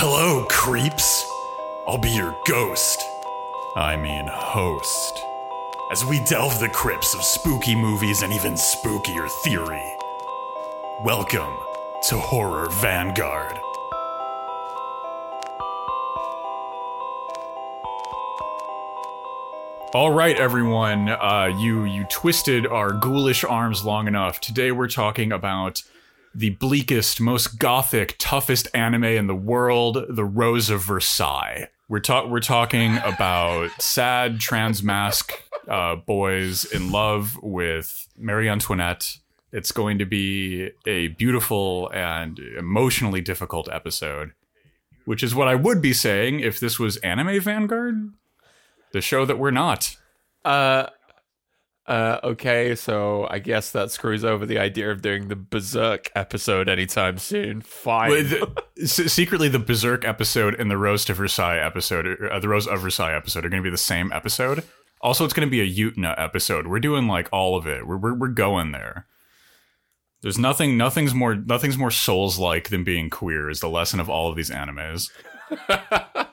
[0.00, 1.28] Hello, creeps.
[1.88, 3.02] I'll be your ghost.
[3.74, 5.20] I mean, host.
[5.90, 9.82] As we delve the crypts of spooky movies and even spookier theory.
[11.02, 11.52] Welcome
[12.10, 13.58] to Horror Vanguard.
[19.94, 21.08] All right, everyone.
[21.08, 24.38] Uh, you you twisted our ghoulish arms long enough.
[24.38, 25.82] Today we're talking about
[26.38, 31.68] the bleakest, most gothic, toughest anime in the world, The Rose of Versailles.
[31.88, 35.32] We're talk we're talking about sad trans mask
[35.66, 39.16] uh, boys in love with Marie Antoinette.
[39.50, 44.30] It's going to be a beautiful and emotionally difficult episode,
[45.06, 48.12] which is what I would be saying if this was Anime Vanguard,
[48.92, 49.96] the show that we're not.
[50.44, 50.86] Uh,
[51.88, 56.68] uh, okay, so I guess that screws over the idea of doing the Berserk episode
[56.68, 57.62] anytime soon.
[57.62, 58.30] Fine.
[58.80, 62.82] S- secretly, the Berserk episode and the Rose to Versailles episode, uh, the Rose of
[62.82, 64.64] Versailles episode, are going to be the same episode.
[65.00, 66.66] Also, it's going to be a Utena episode.
[66.66, 67.86] We're doing like all of it.
[67.86, 69.06] We're we're, we're going there.
[70.20, 73.48] There's nothing, nothing's more, nothing's more souls like than being queer.
[73.48, 75.10] Is the lesson of all of these animes.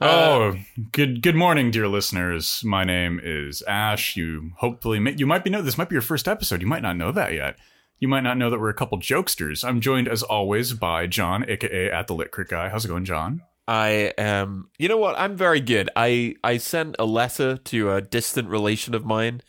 [0.00, 0.54] Oh,
[0.92, 2.62] good good morning, dear listeners.
[2.64, 4.16] My name is Ash.
[4.16, 6.60] You hopefully you might be know this might be your first episode.
[6.60, 7.56] You might not know that yet.
[7.98, 9.64] You might not know that we're a couple jokesters.
[9.66, 12.68] I'm joined as always by John, aka at the Lit Crit Guy.
[12.68, 13.42] How's it going, John?
[13.66, 14.68] I am.
[14.78, 15.18] You know what?
[15.18, 15.90] I'm very good.
[15.96, 19.40] I I sent a letter to a distant relation of mine,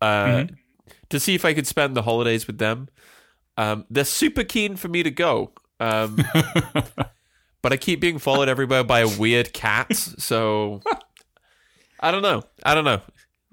[0.00, 0.56] uh, Mhm.
[1.10, 2.88] to see if I could spend the holidays with them.
[3.58, 5.52] Um, they're super keen for me to go.
[5.80, 6.18] Um,
[7.62, 9.94] but I keep being followed everywhere by a weird cat.
[9.94, 10.80] So
[12.00, 12.42] I don't know.
[12.64, 13.00] I don't know.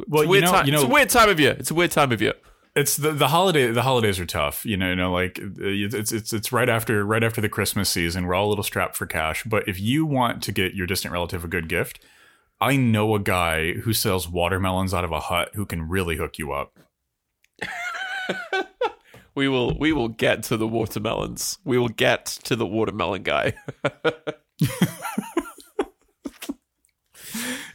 [0.07, 0.65] Well, it's a you weird know, time.
[0.65, 1.55] you know, it's a weird time of year.
[1.57, 2.33] It's a weird time of year.
[2.75, 6.33] it's the the holiday the holidays are tough you know you know like it's it's
[6.33, 9.45] it's right after right after the christmas season we're all a little strapped for cash
[9.45, 12.03] but if you want to get your distant relative a good gift
[12.59, 16.37] i know a guy who sells watermelons out of a hut who can really hook
[16.37, 16.77] you up
[19.35, 21.59] We will we will get to the watermelons.
[21.63, 23.53] We will get to the watermelon guy.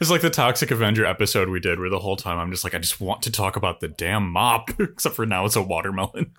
[0.01, 2.75] it's like the toxic avenger episode we did where the whole time i'm just like
[2.75, 6.33] i just want to talk about the damn mop except for now it's a watermelon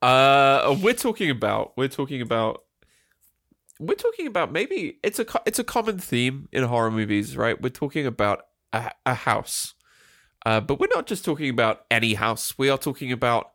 [0.00, 2.62] Uh, we're talking about we're talking about
[3.78, 7.60] we're talking about maybe it's a it's a common theme in horror movies, right?
[7.60, 9.74] We're talking about a, a house,
[10.46, 12.56] uh, but we're not just talking about any house.
[12.58, 13.50] We are talking about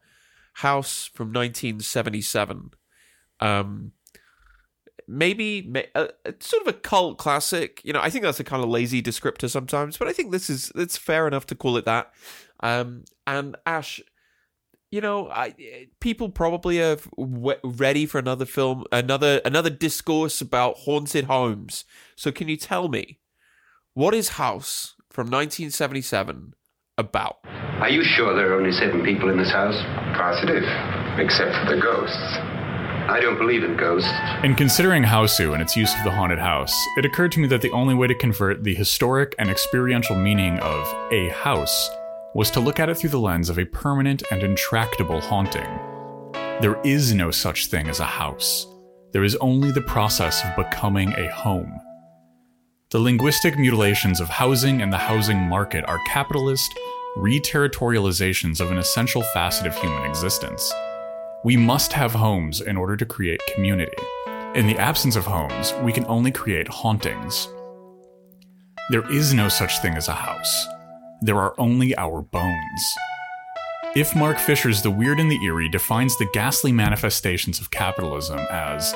[0.58, 2.72] House from 1977.
[3.40, 3.92] Um,
[5.08, 7.80] maybe ma- a, a sort of a cult classic.
[7.84, 10.50] You know, I think that's a kind of lazy descriptor sometimes, but I think this
[10.50, 12.12] is it's fair enough to call it that.
[12.62, 14.02] Um, and Ash,
[14.90, 15.54] you know, I
[16.00, 16.98] people probably are
[17.64, 21.86] ready for another film, another another discourse about haunted homes.
[22.16, 23.20] So, can you tell me
[23.94, 26.56] what is House from 1977
[26.98, 27.38] about?
[27.80, 29.76] Are you sure there are only seven people in this house?
[30.18, 30.64] Positive,
[31.20, 32.38] except for the ghosts.
[33.10, 34.12] I don't believe in ghosts.
[34.44, 37.62] In considering Hausu and its use of the haunted house, it occurred to me that
[37.62, 41.90] the only way to convert the historic and experiential meaning of a house
[42.34, 45.68] was to look at it through the lens of a permanent and intractable haunting.
[46.62, 48.68] There is no such thing as a house.
[49.14, 51.80] There is only the process of becoming a home.
[52.90, 56.74] The linguistic mutilations of housing and the housing market are capitalist
[57.18, 60.72] reterritorializations of an essential facet of human existence.
[61.44, 63.92] We must have homes in order to create community.
[64.56, 67.50] In the absence of homes, we can only create hauntings.
[68.90, 70.68] There is no such thing as a house.
[71.22, 72.96] There are only our bones.
[73.98, 78.94] If Mark Fisher's The Weird and the Eerie defines the ghastly manifestations of capitalism as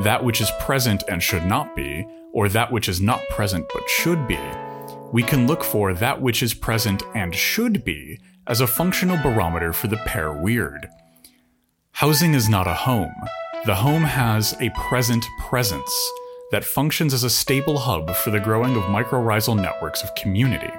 [0.00, 3.88] that which is present and should not be, or that which is not present but
[3.88, 4.38] should be,
[5.12, 9.72] we can look for that which is present and should be as a functional barometer
[9.72, 10.88] for the paraweird.
[11.92, 13.14] Housing is not a home.
[13.66, 15.92] The home has a present presence
[16.50, 20.72] that functions as a stable hub for the growing of mycorrhizal networks of community.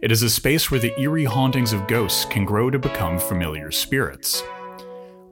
[0.00, 3.72] It is a space where the eerie hauntings of ghosts can grow to become familiar
[3.72, 4.44] spirits.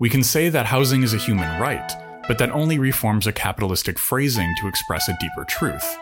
[0.01, 1.91] We can say that housing is a human right,
[2.29, 5.97] but that only reforms a capitalistic phrasing to express a deeper truth.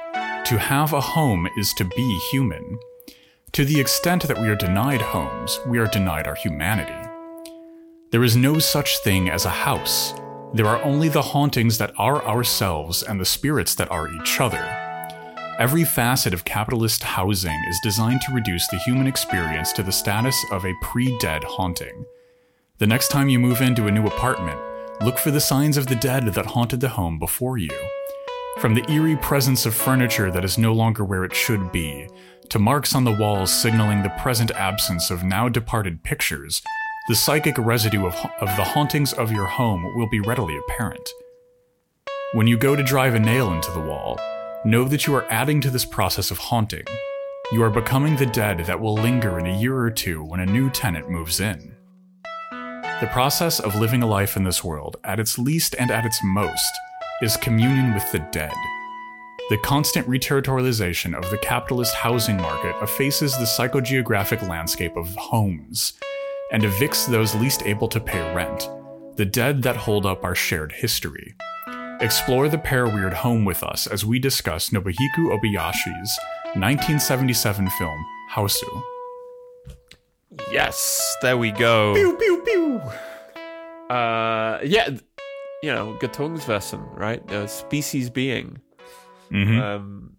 [0.47, 2.79] To have a home is to be human.
[3.53, 7.09] To the extent that we are denied homes, we are denied our humanity.
[8.11, 10.15] There is no such thing as a house.
[10.53, 14.65] There are only the hauntings that are ourselves and the spirits that are each other.
[15.59, 20.37] Every facet of capitalist housing is designed to reduce the human experience to the status
[20.51, 22.05] of a pre dead haunting.
[22.79, 24.61] The next time you move into a new apartment,
[25.03, 27.71] look for the signs of the dead that haunted the home before you.
[28.59, 32.09] From the eerie presence of furniture that is no longer where it should be,
[32.51, 36.63] to marks on the walls signaling the present absence of now departed pictures,
[37.09, 41.11] the psychic residue of, of the hauntings of your home will be readily apparent.
[42.33, 44.19] When you go to drive a nail into the wall,
[44.65, 46.85] know that you are adding to this process of haunting.
[47.53, 50.47] You are becoming the dead that will linger in a year or two when a
[50.47, 51.74] new tenant moves in.
[53.01, 56.21] The process of living a life in this world, at its least and at its
[56.23, 56.73] most,
[57.23, 58.55] is communion with the dead.
[59.51, 65.95] The constant reterritorialization of the capitalist housing market effaces the psychogeographic landscape of homes
[66.53, 68.71] and evicts those least able to pay rent,
[69.17, 71.35] the dead that hold up our shared history.
[72.01, 76.17] Explore the Paraweird home with us as we discuss Nobuhiko Obayashi's
[76.55, 78.94] 1977 film, Hausu.
[80.51, 81.95] Yes, there we go.
[81.95, 82.81] Pew, pew, pew.
[83.95, 84.89] Uh, yeah,
[85.63, 87.27] you know, Gattungswesen, right?
[87.27, 88.61] The species being.
[89.31, 89.61] Mhm.
[89.61, 90.17] Um,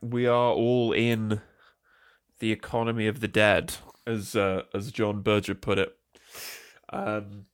[0.00, 1.40] we are all in
[2.38, 3.74] the economy of the dead,
[4.06, 5.94] as uh, as John Berger put it.
[6.90, 7.46] Um,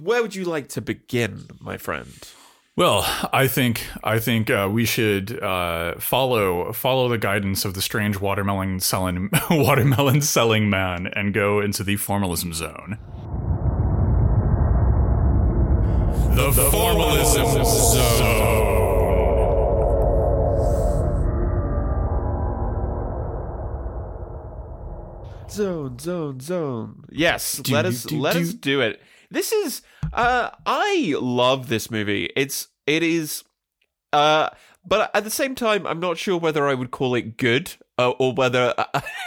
[0.00, 2.12] where would you like to begin, my friend?
[2.74, 3.04] Well,
[3.34, 8.18] I think I think uh, we should uh, follow follow the guidance of the strange
[8.18, 12.96] watermelon selling watermelon selling man and go into the formalism zone.
[16.34, 18.72] The, formalism, zone.
[25.50, 27.04] Zone, zone, zone.
[27.10, 28.40] Yes, Do, let us do, let do.
[28.40, 29.02] us do it.
[29.30, 32.30] This is uh I love this movie.
[32.36, 33.44] It's it is
[34.12, 34.50] uh
[34.86, 38.10] but at the same time I'm not sure whether I would call it good uh,
[38.10, 38.74] or whether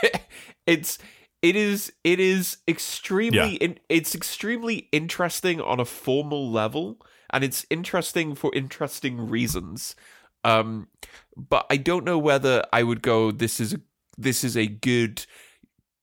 [0.68, 0.98] it's
[1.42, 3.58] it is it is extremely Yeah.
[3.68, 7.00] in, it's extremely interesting on a formal level
[7.32, 9.96] and it's interesting for interesting reasons.
[10.44, 10.88] Um
[11.36, 13.82] but I don't know whether I would go this is a
[14.18, 15.26] this is a good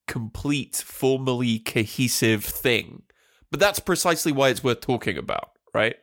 [0.09, 3.03] complete formally cohesive thing
[3.53, 5.97] but that's precisely why it's worth talking about right?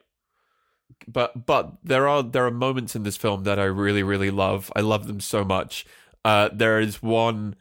[1.06, 4.72] But but there are there are moments in this film that i really really love.
[4.74, 5.86] I love them so much.
[6.24, 7.56] Uh there is one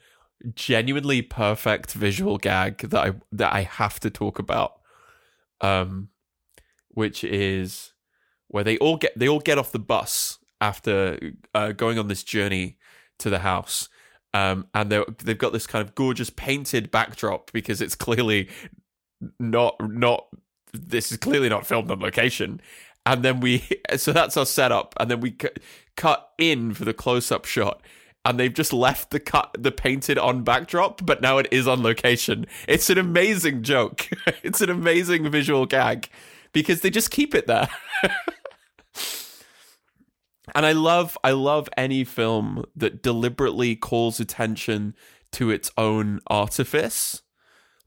[0.56, 4.80] genuinely perfect visual gag that i that i have to talk about
[5.59, 6.07] um
[6.88, 7.92] which is
[8.47, 11.18] where they all get they all get off the bus after
[11.53, 12.77] uh, going on this journey
[13.19, 13.89] to the house.
[14.33, 18.50] Um, and they they've got this kind of gorgeous painted backdrop because it's clearly
[19.39, 20.27] not not
[20.74, 22.62] this is clearly not filmed on location.
[23.06, 23.63] And then we
[23.98, 24.94] so that's our setup.
[25.00, 25.50] And then we cu-
[25.98, 27.81] cut in for the close up shot.
[28.25, 31.81] And they've just left the cut the painted on backdrop but now it is on
[31.83, 32.45] location.
[32.68, 34.10] It's an amazing joke.
[34.44, 36.10] It's an amazing visual gag
[36.54, 37.69] because they just keep it there.
[40.56, 44.95] And I love I love any film that deliberately calls attention
[45.33, 47.21] to its own artifice,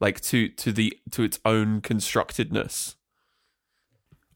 [0.03, 2.97] like to to the to its own constructedness.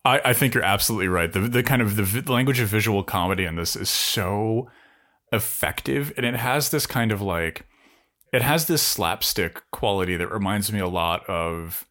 [0.04, 1.30] I, I think you're absolutely right.
[1.30, 4.70] The the kind of the vi- language of visual comedy in this is so
[5.32, 7.66] effective, and it has this kind of like
[8.32, 11.86] it has this slapstick quality that reminds me a lot of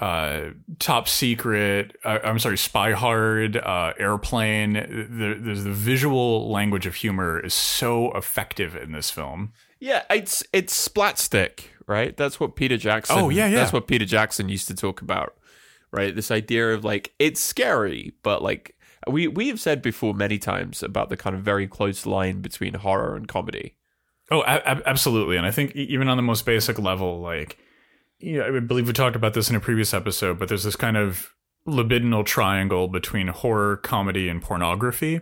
[0.00, 1.96] uh, Top Secret.
[2.04, 4.72] Uh, I'm sorry, Spy Hard, uh, Airplane.
[4.72, 9.52] The, the the visual language of humor is so effective in this film.
[9.78, 12.16] Yeah, it's it's splatstick, right?
[12.16, 13.18] That's what Peter Jackson.
[13.18, 13.56] Oh, yeah, yeah.
[13.56, 15.36] That's what Peter Jackson used to talk about,
[15.90, 16.14] right?
[16.14, 20.82] This idea of like it's scary, but like we we have said before many times
[20.82, 23.74] about the kind of very close line between horror and comedy.
[24.30, 25.36] Oh, ab- absolutely.
[25.36, 27.58] And I think even on the most basic level, like,
[28.20, 30.96] yeah, I believe we talked about this in a previous episode, but there's this kind
[30.96, 31.34] of
[31.66, 35.20] libidinal triangle between horror, comedy, and pornography.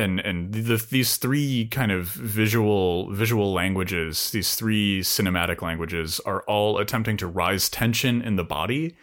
[0.00, 6.42] And and the, these three kind of visual visual languages, these three cinematic languages, are
[6.42, 8.96] all attempting to rise tension in the body,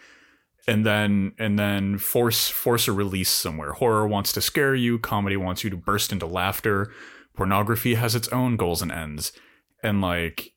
[0.66, 3.72] and then and then force force a release somewhere.
[3.74, 6.92] Horror wants to scare you, comedy wants you to burst into laughter,
[7.34, 9.32] pornography has its own goals and ends.
[9.82, 10.52] And like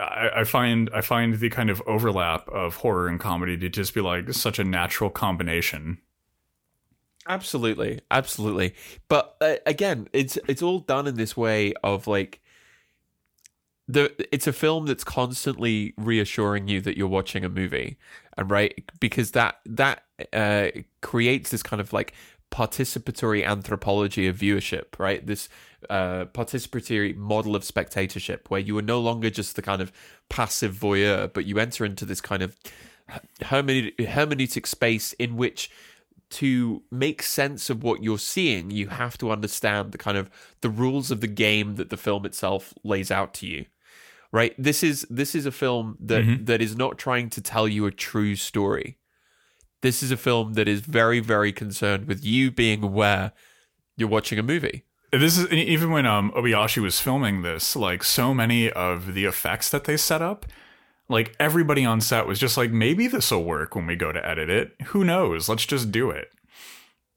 [0.00, 3.92] I, I find i find the kind of overlap of horror and comedy to just
[3.92, 5.98] be like such a natural combination
[7.28, 8.74] Absolutely, absolutely.
[9.08, 12.40] But uh, again, it's it's all done in this way of like
[13.88, 17.96] the it's a film that's constantly reassuring you that you're watching a movie,
[18.36, 20.68] and right because that that uh,
[21.00, 22.14] creates this kind of like
[22.50, 25.26] participatory anthropology of viewership, right?
[25.26, 25.48] This
[25.90, 29.90] uh, participatory model of spectatorship where you are no longer just the kind of
[30.28, 32.56] passive voyeur, but you enter into this kind of
[33.40, 35.70] hermeneutic, hermeneutic space in which
[36.32, 40.70] to make sense of what you're seeing, you have to understand the kind of the
[40.70, 43.66] rules of the game that the film itself lays out to you.
[44.32, 44.54] Right?
[44.58, 46.46] This is this is a film that Mhm.
[46.46, 48.96] that is not trying to tell you a true story.
[49.82, 53.32] This is a film that is very very concerned with you being aware
[53.96, 54.84] you're watching a movie.
[55.12, 59.68] This is even when um, Obayashi was filming this, like so many of the effects
[59.68, 60.46] that they set up,
[61.12, 64.26] like everybody on set was just like, maybe this will work when we go to
[64.26, 64.72] edit it.
[64.86, 65.48] Who knows?
[65.48, 66.28] Let's just do it.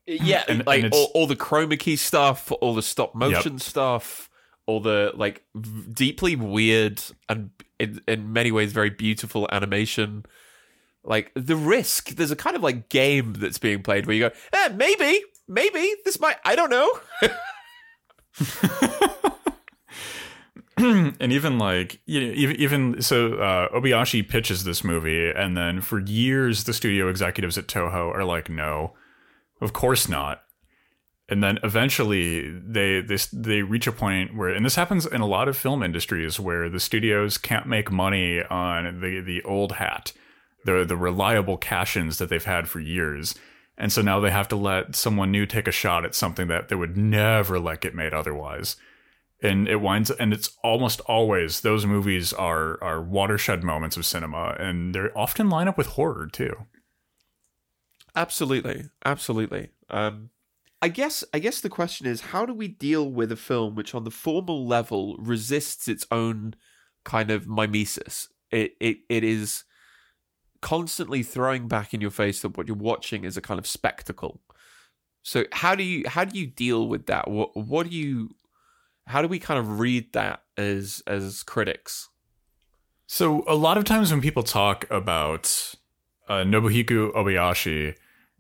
[0.05, 4.29] Yeah, And- like and all, all the chroma key stuff, all the stop motion stuff,
[4.67, 7.49] all the like v- deeply weird and
[7.79, 10.25] in, in many ways very beautiful animation.
[11.03, 14.35] Like the risk, there's a kind of like game that's being played where you go,
[14.53, 16.91] eh, maybe, maybe this might, I don't know.
[20.77, 25.79] and even like you know, even even so uh, Obayashi pitches this movie and then
[25.79, 28.93] for years the studio executives at Toho are like no
[29.61, 30.43] of course not.
[31.29, 35.25] And then eventually they this they reach a point where and this happens in a
[35.25, 40.11] lot of film industries where the studios can't make money on the the old hat
[40.65, 43.33] the the reliable cash-ins that they've had for years.
[43.77, 46.67] And so now they have to let someone new take a shot at something that
[46.67, 48.75] they would never let get made otherwise
[49.41, 54.55] and it winds and it's almost always those movies are are watershed moments of cinema
[54.59, 56.55] and they often line up with horror too
[58.15, 59.69] Absolutely, absolutely.
[59.89, 60.29] Um,
[60.81, 63.93] I guess I guess the question is how do we deal with a film which,
[63.93, 66.55] on the formal level, resists its own
[67.03, 68.29] kind of mimesis?
[68.51, 69.63] It it it is
[70.61, 74.41] constantly throwing back in your face that what you're watching is a kind of spectacle.
[75.23, 77.29] So how do you how do you deal with that?
[77.29, 78.29] What what do you
[79.07, 82.09] how do we kind of read that as as critics?
[83.07, 85.75] so a lot of times when people talk about
[86.27, 87.95] uh, nobuhiko obayashi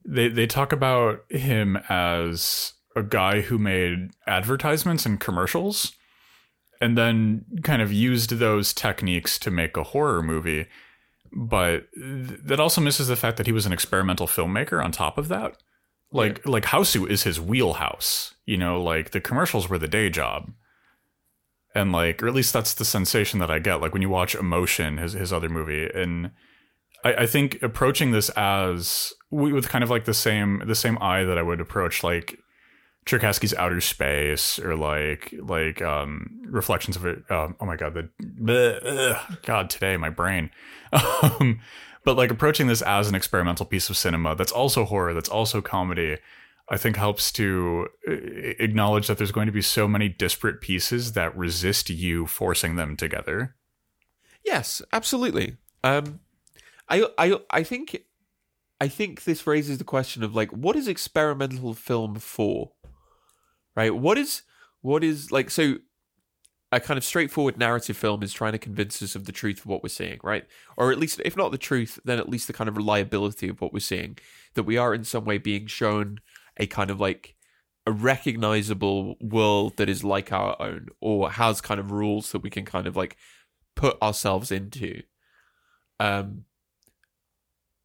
[0.05, 5.93] they they talk about him as a guy who made advertisements and commercials
[6.79, 10.67] and then kind of used those techniques to make a horror movie.
[11.33, 15.17] But th- that also misses the fact that he was an experimental filmmaker on top
[15.17, 15.57] of that.
[16.11, 20.51] Like like Hausu is his wheelhouse you know like the commercials were the day job.
[21.73, 24.33] And like or at least that's the sensation that I get like when you watch
[24.35, 25.89] Emotion his his other movie.
[25.93, 26.31] And
[27.03, 31.23] I, I think approaching this as with kind of like the same the same eye
[31.23, 32.39] that I would approach like
[33.05, 38.09] Tscherkassky's Outer Space or like like um reflections of it um, oh my god the
[38.23, 40.49] bleh, ugh, god today my brain.
[40.93, 41.59] Um
[42.05, 45.61] but like approaching this as an experimental piece of cinema that's also horror that's also
[45.61, 46.17] comedy
[46.67, 48.11] I think helps to uh,
[48.59, 52.97] acknowledge that there's going to be so many disparate pieces that resist you forcing them
[52.97, 53.55] together.
[54.43, 55.57] Yes, absolutely.
[55.83, 56.21] Um,
[56.89, 58.03] I I I think
[58.81, 62.71] I think this raises the question of like, what is experimental film for?
[63.75, 63.95] Right?
[63.95, 64.43] What is
[64.81, 65.75] what is like so?
[66.71, 69.65] A kind of straightforward narrative film is trying to convince us of the truth of
[69.67, 70.45] what we're seeing, right?
[70.75, 73.61] Or at least, if not the truth, then at least the kind of reliability of
[73.61, 74.17] what we're seeing.
[74.55, 76.19] That we are in some way being shown
[76.57, 77.35] a kind of like
[77.87, 82.49] a recognizable world that is like our own, or has kind of rules that we
[82.49, 83.17] can kind of like
[83.75, 85.03] put ourselves into.
[85.99, 86.45] Um,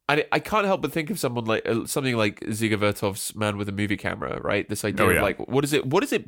[0.09, 3.55] and I can't help but think of someone like uh, something like Dziga Vertov's "Man
[3.57, 4.67] with a Movie Camera," right?
[4.67, 5.85] This idea Oh, of like, what is it?
[5.85, 6.25] What is it?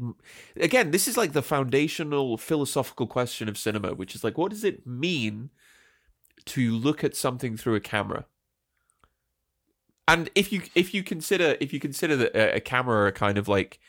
[0.55, 4.63] Again, this is like the foundational philosophical question of cinema, which is like, what does
[4.63, 5.49] it mean
[6.45, 8.25] to look at something through a camera?
[10.07, 13.47] And if you if you consider if you consider that a, camera a kind of
[13.47, 13.79] like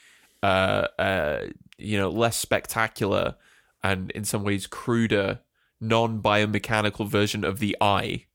[0.43, 1.47] uh uh
[1.79, 3.37] you know less spectacular
[3.83, 5.41] and in some ways cruder
[5.81, 8.27] non biomechanical version of the eye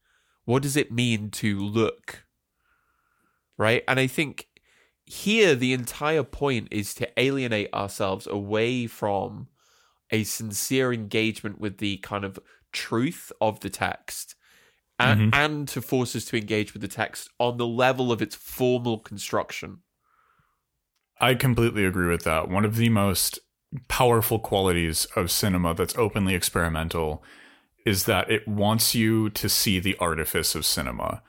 [0.45, 2.25] what does it mean to look?
[3.57, 3.83] Right?
[3.87, 4.47] And i think
[5.05, 9.47] here the entire point is to alienate ourselves away from
[10.11, 12.37] a sincere engagement with the kind of
[12.71, 14.35] truth of the text
[14.99, 15.33] and, mm-hmm.
[15.33, 18.99] and to force us to engage with the text on the level of its formal
[18.99, 19.79] construction
[21.19, 22.49] I completely agree with that.
[22.49, 23.39] One of the most
[23.87, 27.23] powerful qualities of cinema that's openly experimental
[27.85, 31.21] is that it wants you to see the artifice of cinema.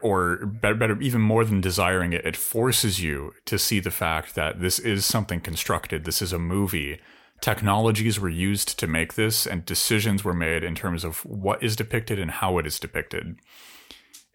[0.00, 4.34] Or better, better, even more than desiring it, it forces you to see the fact
[4.34, 6.04] that this is something constructed.
[6.04, 7.00] This is a movie.
[7.44, 11.76] Technologies were used to make this, and decisions were made in terms of what is
[11.76, 13.36] depicted and how it is depicted.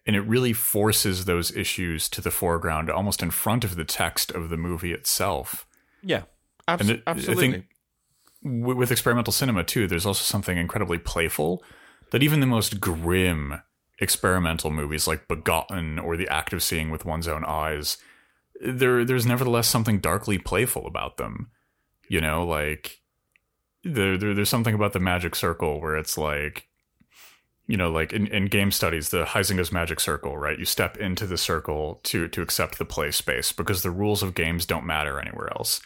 [0.06, 4.30] And it really forces those issues to the foreground almost in front of the text
[4.30, 5.66] of the movie itself.
[6.02, 6.22] Yeah
[6.68, 7.64] abso- it, absolutely i think
[8.44, 11.62] w- with experimental cinema too there's also something incredibly playful
[12.12, 13.60] that even the most grim
[13.98, 17.98] experimental movies like Begotten or The Act of Seeing with One's Own Eyes,
[18.60, 21.50] there there's nevertheless something darkly playful about them.
[22.08, 22.99] You know, like
[23.84, 26.68] there, there there's something about the magic circle where it's like
[27.70, 30.58] you know, like in, in game studies, the Huizinga's magic circle, right?
[30.58, 34.34] You step into the circle to to accept the play space because the rules of
[34.34, 35.80] games don't matter anywhere else.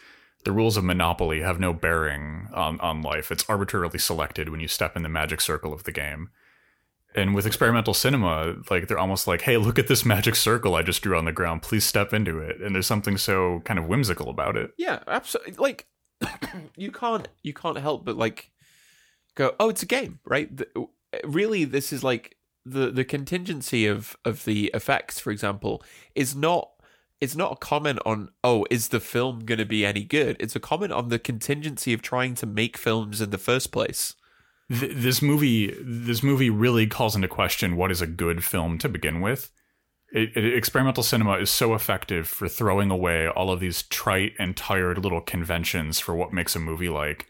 [0.46, 3.30] The rules of Monopoly have no bearing on, on life.
[3.30, 6.30] It's arbitrarily selected when you step in the magic circle of the game.
[7.14, 10.82] And with experimental cinema, like they're almost like, hey, look at this magic circle I
[10.82, 11.60] just drew on the ground.
[11.60, 12.62] Please step into it.
[12.62, 14.72] And there's something so kind of whimsical about it.
[14.78, 15.54] Yeah, absolutely.
[15.58, 15.86] Like
[16.76, 18.50] you can't you can't help but like
[19.34, 20.54] go, oh, it's a game, right?
[20.56, 20.66] The,
[21.24, 25.82] really, this is like the the contingency of of the effects, for example,
[26.14, 26.70] is not
[27.20, 30.36] it's not a comment on oh is the film going to be any good?
[30.40, 34.14] It's a comment on the contingency of trying to make films in the first place.
[34.70, 38.88] Th- this movie this movie really calls into question what is a good film to
[38.88, 39.50] begin with
[40.14, 44.56] it, it, experimental cinema is so effective for throwing away all of these trite and
[44.56, 47.26] tired little conventions for what makes a movie like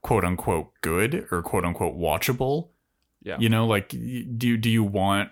[0.00, 2.70] quote unquote good or quote unquote watchable.
[3.22, 3.36] Yeah.
[3.38, 5.30] You know like do do you want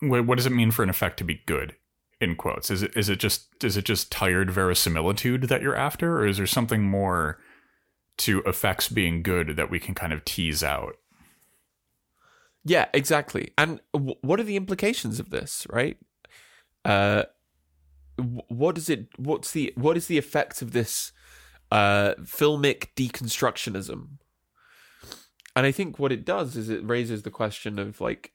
[0.00, 1.76] what, what does it mean for an effect to be good
[2.18, 2.70] in quotes?
[2.70, 6.38] Is it is it just is it just tired verisimilitude that you're after or is
[6.38, 7.38] there something more
[8.16, 10.96] to effects being good that we can kind of tease out
[12.64, 13.52] yeah exactly.
[13.56, 15.98] And w- what are the implications of this right?
[16.84, 17.24] Uh
[18.48, 21.12] what is it what's the what is the effect of this
[21.72, 24.18] uh filmic deconstructionism?
[25.56, 28.32] And i think what it does is it raises the question of like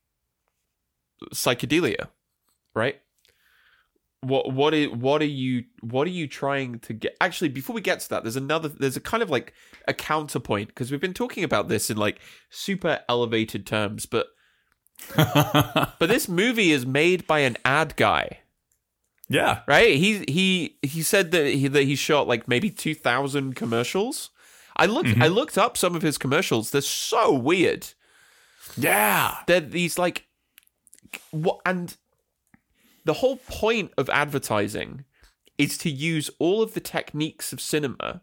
[1.34, 2.08] psychedelia
[2.74, 3.02] right
[4.22, 7.16] what what is what are you what are you trying to get?
[7.22, 9.54] Actually before we get to that there's another there's a kind of like
[9.88, 14.28] a counterpoint because we've been talking about this in like super elevated terms but
[15.16, 18.40] but this movie is made by an ad guy.
[19.30, 19.62] Yeah.
[19.68, 19.96] Right?
[19.96, 24.32] He he he said that he that he shot like maybe 2000 commercials.
[24.76, 25.24] I looked Mm-hmm.
[25.24, 26.72] i looked up some of his commercials.
[26.72, 27.88] They're so weird.
[28.76, 29.38] Yeah.
[29.48, 30.26] They're these like
[31.32, 31.96] what and
[33.10, 35.04] the whole point of advertising
[35.58, 38.22] is to use all of the techniques of cinema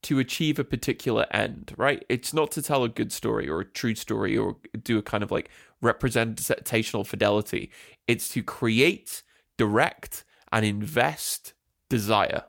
[0.00, 2.04] to achieve a particular end, right?
[2.08, 5.24] It's not to tell a good story or a true story or do a kind
[5.24, 7.72] of like representational fidelity.
[8.06, 9.24] It's to create,
[9.58, 11.54] direct, and invest
[11.88, 12.44] desire.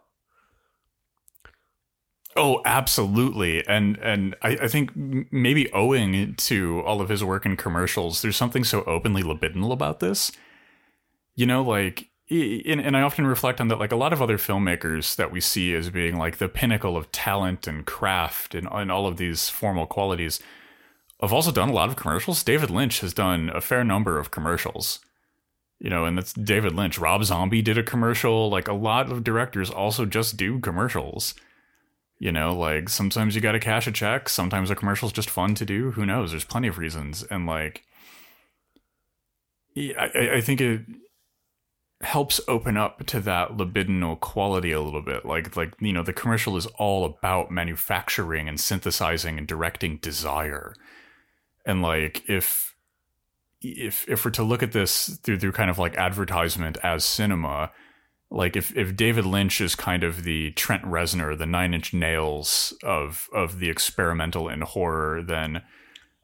[2.36, 7.58] Oh, absolutely, and and I, I think maybe owing to all of his work in
[7.58, 10.32] commercials, there's something so openly libidinal about this.
[11.36, 13.80] You know, like, and, and I often reflect on that.
[13.80, 17.12] Like a lot of other filmmakers that we see as being like the pinnacle of
[17.12, 20.40] talent and craft and, and all of these formal qualities,
[21.22, 22.44] have also done a lot of commercials.
[22.44, 25.00] David Lynch has done a fair number of commercials.
[25.80, 26.98] You know, and that's David Lynch.
[26.98, 28.50] Rob Zombie did a commercial.
[28.50, 31.34] Like a lot of directors also just do commercials.
[32.20, 34.30] You know, like sometimes you got to cash a check.
[34.30, 35.92] Sometimes a commercial's just fun to do.
[35.92, 36.32] Who knows?
[36.32, 37.24] There's plenty of reasons.
[37.24, 37.84] And like,
[39.76, 40.82] I, I think it
[42.04, 45.26] helps open up to that libidinal quality a little bit.
[45.26, 50.76] Like, like you know, the commercial is all about manufacturing and synthesizing and directing desire.
[51.66, 52.76] And like, if
[53.62, 57.72] if if we're to look at this through through kind of like advertisement as cinema,
[58.30, 62.74] like if if David Lynch is kind of the Trent Reznor, the Nine Inch Nails
[62.84, 65.62] of of the experimental in horror, then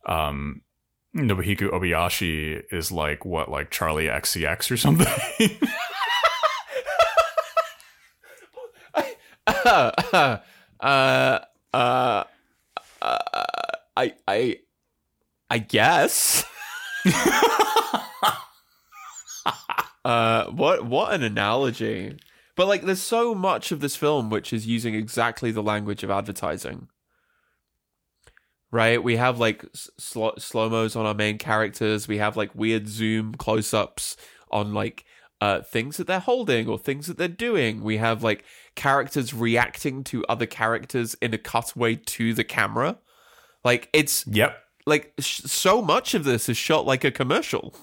[0.05, 0.61] um,
[1.15, 5.07] Nobuhiko Obayashi is like what, like Charli XCX or something.
[9.47, 10.37] uh,
[10.81, 11.39] uh,
[11.73, 12.23] uh, uh,
[13.97, 14.59] I, I,
[15.49, 16.45] I guess.
[20.05, 22.17] uh, what, what an analogy!
[22.55, 26.11] But like, there's so much of this film which is using exactly the language of
[26.11, 26.89] advertising.
[28.71, 32.07] Right, we have like sl- slow mos on our main characters.
[32.07, 34.15] We have like weird zoom close ups
[34.51, 35.05] on like
[35.41, 37.81] uh, things that they're holding or things that they're doing.
[37.83, 38.43] We have like
[38.75, 42.97] characters reacting to other characters in a cutaway to the camera.
[43.63, 44.63] Like it's yep.
[44.85, 47.75] like sh- so much of this is shot like a commercial.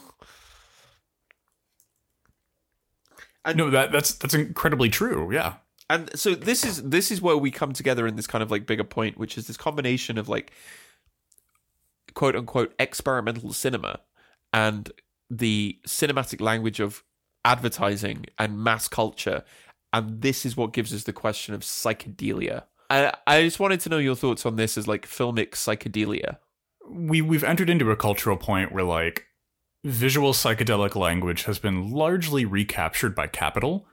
[3.54, 5.32] No, that that's that's incredibly true.
[5.32, 5.54] Yeah.
[5.88, 8.66] And so this is this is where we come together in this kind of like
[8.66, 10.50] bigger point, which is this combination of like
[12.14, 14.00] quote unquote experimental cinema
[14.52, 14.90] and
[15.30, 17.04] the cinematic language of
[17.44, 19.44] advertising and mass culture.
[19.92, 22.64] And this is what gives us the question of psychedelia.
[22.90, 26.38] I, I just wanted to know your thoughts on this as like filmic psychedelia.
[26.88, 29.26] we we've entered into a cultural point where like
[29.84, 33.86] visual psychedelic language has been largely recaptured by Capital.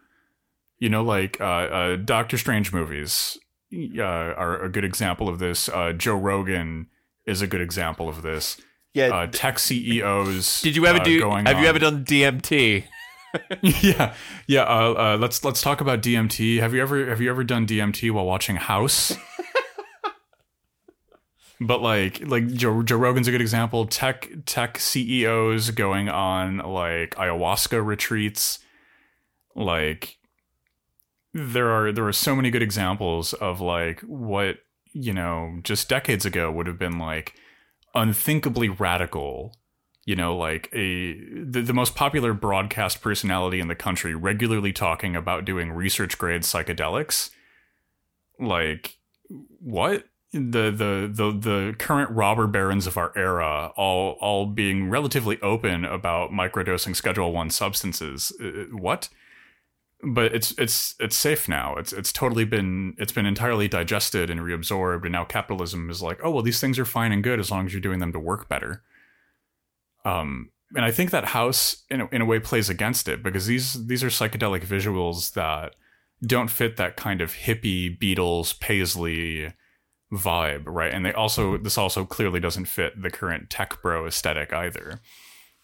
[0.83, 3.37] You know, like uh, uh, Doctor Strange movies
[3.73, 5.69] uh, are a good example of this.
[5.69, 6.87] Uh, Joe Rogan
[7.25, 8.59] is a good example of this.
[8.93, 9.07] Yeah.
[9.07, 10.61] Uh, tech CEOs.
[10.61, 11.21] Did you ever uh, do?
[11.21, 12.83] Going Have you ever done DMT?
[13.61, 14.13] yeah,
[14.45, 14.63] yeah.
[14.63, 16.59] Uh, uh, let's let's talk about DMT.
[16.59, 19.15] Have you ever have you ever done DMT while watching House?
[21.61, 23.85] but like like Joe, Joe Rogan's a good example.
[23.85, 28.59] Tech tech CEOs going on like ayahuasca retreats.
[29.55, 30.17] Like
[31.33, 34.57] there are there are so many good examples of like what
[34.91, 37.33] you know just decades ago would have been like
[37.95, 39.55] unthinkably radical
[40.05, 45.15] you know like a the, the most popular broadcast personality in the country regularly talking
[45.15, 47.29] about doing research grade psychedelics.
[48.39, 48.97] Like
[49.59, 50.05] what?
[50.31, 55.85] The the the the current robber barons of our era all all being relatively open
[55.85, 58.33] about microdosing schedule 1 substances.
[58.41, 59.09] Uh, what
[60.03, 61.75] but it's it's it's safe now.
[61.75, 66.19] It's it's totally been it's been entirely digested and reabsorbed and now capitalism is like
[66.23, 68.19] oh well these things are fine and good as long as you're doing them to
[68.19, 68.83] work better.
[70.05, 73.45] Um and i think that house in a, in a way plays against it because
[73.45, 75.75] these these are psychedelic visuals that
[76.25, 79.53] don't fit that kind of hippie beatles paisley
[80.13, 80.93] vibe right?
[80.93, 85.01] And they also this also clearly doesn't fit the current tech bro aesthetic either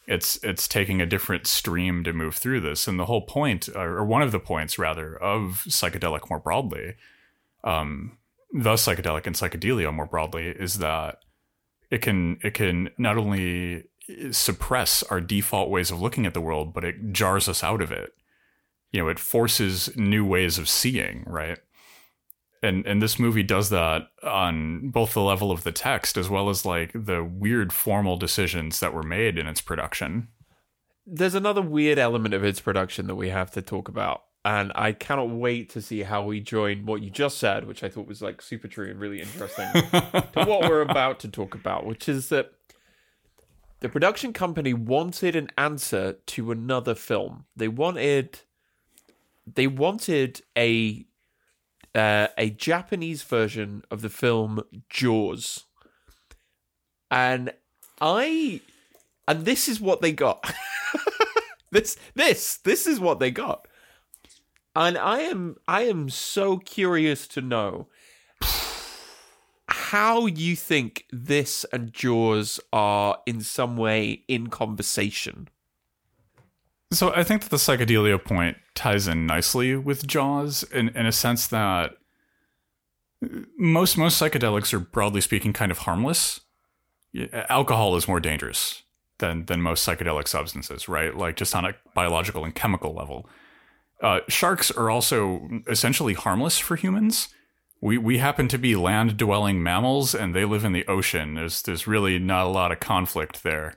[0.10, 2.88] it's it's taking a different stream to move through this.
[2.88, 6.96] And the whole point or one of the points rather of psychedelic more broadly
[7.64, 8.18] um
[8.52, 11.20] the psychedelic and psychedelia more broadly is that
[11.92, 13.84] it can it can not only
[14.32, 17.92] suppress our default ways of looking at the world but it jars us out of
[17.92, 18.14] it.
[18.92, 21.60] You know it forces new ways of seeing right
[22.62, 26.50] and and this movie does that on both the level of the text as well
[26.50, 30.28] as like the weird formal decisions that were made in its production
[31.06, 34.92] There's another weird element of its production that we have to talk about, and I
[34.92, 38.22] cannot wait to see how we join what you just said, which I thought was
[38.22, 42.30] like super true and really interesting, to what we're about to talk about, which is
[42.30, 42.52] that
[43.80, 47.46] the production company wanted an answer to another film.
[47.56, 48.42] They wanted
[49.56, 51.06] they wanted a
[51.96, 55.66] uh, a Japanese version of the film Jaws,
[57.10, 57.52] and
[58.02, 58.62] I
[59.28, 60.52] and this is what they got.
[61.72, 63.68] this this this is what they got,
[64.76, 67.88] and I am I am so curious to know
[69.68, 75.50] how you think this and Jaws are in some way in conversation.
[76.92, 81.12] So I think that the psychedelia point ties in nicely with Jaws in, in a
[81.12, 81.92] sense that
[83.58, 86.42] most most psychedelics are broadly speaking kind of harmless.
[87.32, 88.84] Alcohol is more dangerous
[89.20, 91.16] than than most psychedelic substances, right?
[91.16, 93.30] Like just on a biological and chemical level.
[94.02, 97.30] Uh, sharks are also essentially harmless for humans.
[97.82, 101.36] We we happen to be land dwelling mammals, and they live in the ocean.
[101.36, 103.76] There's there's really not a lot of conflict there.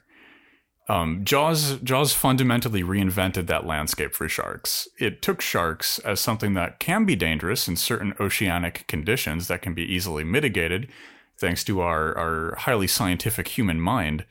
[0.89, 4.87] Um, Jaws Jaws fundamentally reinvented that landscape for sharks.
[4.99, 9.73] It took sharks as something that can be dangerous in certain oceanic conditions that can
[9.73, 10.89] be easily mitigated,
[11.37, 14.25] thanks to our our highly scientific human mind,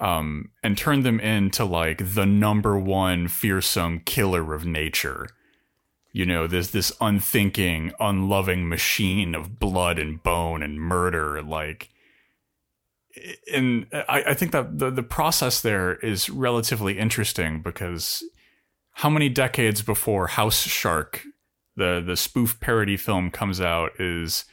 [0.00, 5.28] um, and turned them into like the number one fearsome killer of nature.
[6.12, 11.90] You know, this this unthinking, unloving machine of blood and bone and murder, like
[13.52, 18.22] and I, I think that the, the process there is relatively interesting because
[18.92, 21.22] how many decades before House Shark,
[21.76, 24.44] the the spoof parody film comes out, is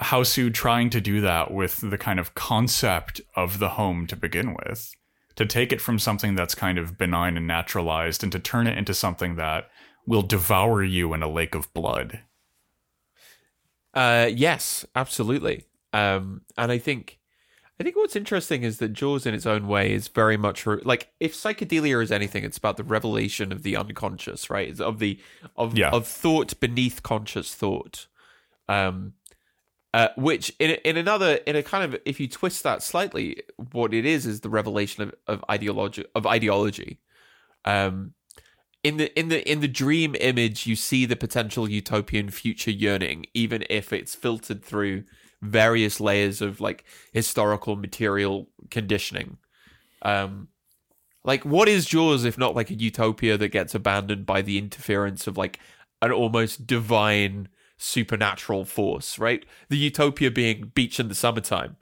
[0.00, 4.54] Hausu trying to do that with the kind of concept of the home to begin
[4.54, 4.94] with,
[5.36, 8.78] to take it from something that's kind of benign and naturalized and to turn it
[8.78, 9.68] into something that
[10.06, 12.20] will devour you in a lake of blood.
[13.94, 15.64] Uh, yes, absolutely.
[15.92, 17.17] Um, and I think,
[17.80, 20.80] I think what's interesting is that Jaws, in its own way, is very much re-
[20.84, 24.68] like if psychedelia is anything, it's about the revelation of the unconscious, right?
[24.68, 25.20] It's of the
[25.56, 25.90] of Yeah.
[25.90, 28.06] of thought beneath conscious thought.
[28.68, 29.14] Um,
[29.94, 33.94] uh, which in in another in a kind of if you twist that slightly, what
[33.94, 36.98] it is is the revelation of, of ideology of ideology.
[37.64, 38.14] Um,
[38.84, 43.26] in the in the in the dream image, you see the potential utopian future yearning,
[43.34, 45.04] even if it's filtered through
[45.42, 49.38] various layers of like historical material conditioning.
[50.02, 50.48] Um,
[51.24, 55.26] like what is Jaws if not like a utopia that gets abandoned by the interference
[55.26, 55.58] of like
[56.00, 59.44] an almost divine supernatural force, right?
[59.68, 61.76] The utopia being beach in the summertime.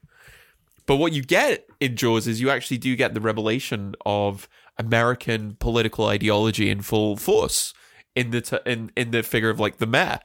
[0.86, 5.56] But what you get in Jaws is you actually do get the revelation of American
[5.58, 7.74] political ideology in full force
[8.14, 10.20] in the t- in in the figure of like the mayor.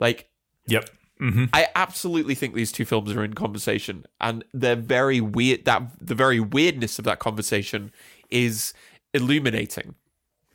[0.00, 0.28] Like
[0.66, 0.88] Yep.
[1.22, 5.64] Hmm I absolutely think these two films are in conversation, and they're very weird.
[5.66, 7.92] That the very weirdness of that conversation
[8.30, 8.74] is
[9.14, 9.94] illuminating.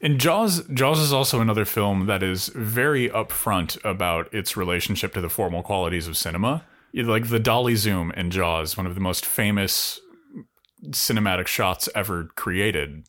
[0.02, 5.22] And Jaws Jaws is also another film that is very upfront about its relationship to
[5.22, 6.66] the formal qualities of cinema.
[6.94, 10.00] Like the dolly zoom in Jaws, one of the most famous
[10.90, 13.06] cinematic shots ever created.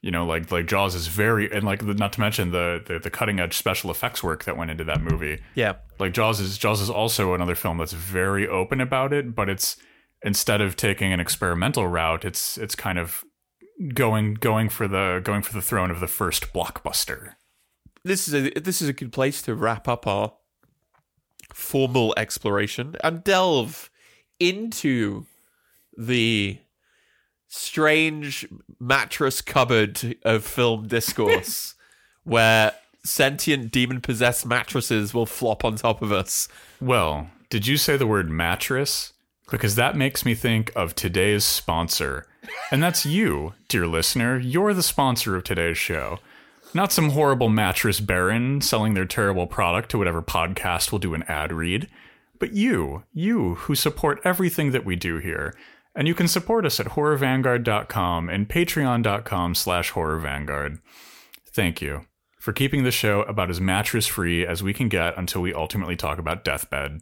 [0.00, 3.10] You know, like like Jaws is very and like not to mention the the, the
[3.10, 5.40] cutting edge special effects work that went into that movie.
[5.54, 9.48] Yeah, Like Jaws is Jaws is also another film that's very open about it, but
[9.48, 9.76] it's
[10.22, 13.24] instead of taking an experimental route, it's it's kind of
[13.94, 17.34] going going for the going for the throne of the first blockbuster.
[18.04, 20.32] this is a this is a good place to wrap up our
[21.52, 23.90] formal exploration and delve
[24.38, 25.24] into
[25.96, 26.58] the
[27.48, 28.46] strange
[28.78, 31.74] mattress cupboard of film discourse
[32.24, 32.72] where
[33.04, 36.48] sentient demon possessed mattresses will flop on top of us.
[36.80, 39.14] Well, did you say the word mattress?
[39.50, 42.26] Because that makes me think of today's sponsor.
[42.70, 44.38] And that's you, dear listener.
[44.38, 46.18] You're the sponsor of today's show.
[46.74, 51.22] Not some horrible mattress baron selling their terrible product to whatever podcast will do an
[51.22, 51.88] ad read,
[52.38, 55.54] but you, you who support everything that we do here.
[55.98, 60.78] And you can support us at horrorvanguard.com and patreon.com slash horrorvanguard.
[61.52, 62.02] Thank you
[62.38, 65.96] for keeping the show about as mattress free as we can get until we ultimately
[65.96, 67.00] talk about Deathbed.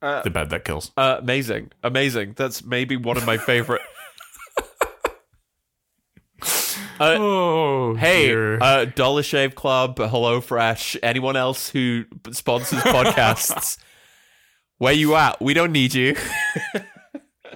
[0.00, 0.90] the bed that kills.
[0.96, 2.32] Uh, amazing, amazing.
[2.36, 3.80] That's maybe one of my favorite.
[7.00, 8.62] Uh, Oh, Hey, dear.
[8.62, 13.78] uh, Dollar Shave Club, Hello Fresh, anyone else who sponsors podcasts,
[14.78, 15.40] where you at?
[15.42, 16.14] We don't need you.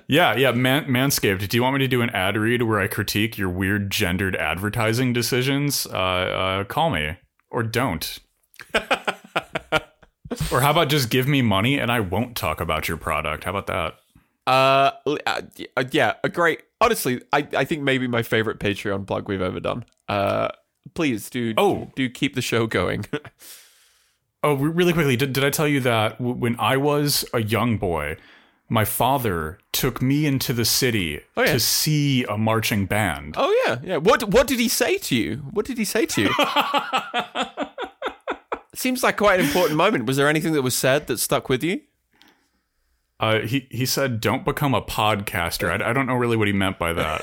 [0.08, 0.50] yeah, yeah.
[0.52, 1.46] Man- Manscaped.
[1.48, 4.34] Do you want me to do an ad read where I critique your weird gendered
[4.36, 5.86] advertising decisions?
[5.86, 7.16] Uh, uh, call me
[7.50, 8.18] or don't.
[10.52, 13.44] or how about just give me money and I won't talk about your product?
[13.44, 13.94] How about that?
[14.46, 14.90] Uh,
[15.26, 15.42] uh,
[15.90, 16.62] yeah, a great.
[16.80, 19.84] Honestly, I, I think maybe my favorite Patreon plug we've ever done.
[20.08, 20.48] Uh,
[20.94, 21.90] please do Oh.
[21.96, 23.04] do keep the show going.
[24.44, 28.16] Oh, really quickly, did, did I tell you that when I was a young boy,
[28.68, 31.52] my father took me into the city Oh, yeah.
[31.54, 33.34] to see a marching band?
[33.36, 33.96] oh yeah, yeah.
[33.96, 35.36] What what did he say to you?
[35.52, 36.34] What did he say to you?
[38.74, 40.06] Seems like quite an important moment.
[40.06, 41.80] Was there anything that was said that stuck with you?
[43.18, 46.52] Uh, he he said, "Don't become a podcaster." I, I don't know really what he
[46.52, 47.22] meant by that.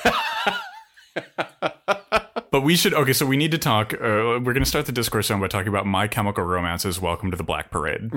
[2.52, 2.94] but we should.
[2.94, 3.94] Okay, so we need to talk.
[3.94, 7.32] Uh, we're going to start the discourse on by talking about My Chemical Romance's "Welcome
[7.32, 8.12] to the Black Parade."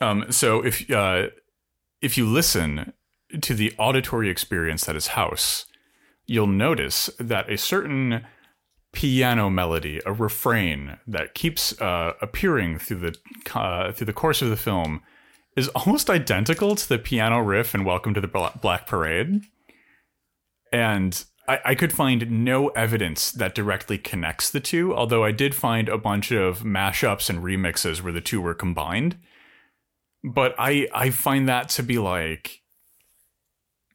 [0.00, 1.26] Um, so if uh,
[2.00, 2.92] if you listen
[3.40, 5.66] to the auditory experience that is House,
[6.26, 8.26] you'll notice that a certain
[8.92, 13.16] piano melody, a refrain that keeps uh, appearing through the
[13.58, 15.00] uh, through the course of the film,
[15.56, 19.42] is almost identical to the piano riff in "Welcome to the Black Parade,"
[20.72, 24.94] and I, I could find no evidence that directly connects the two.
[24.94, 29.16] Although I did find a bunch of mashups and remixes where the two were combined.
[30.22, 32.60] But I I find that to be like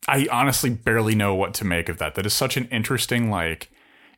[0.08, 2.16] I honestly barely know what to make of that.
[2.16, 3.72] That is such an interesting like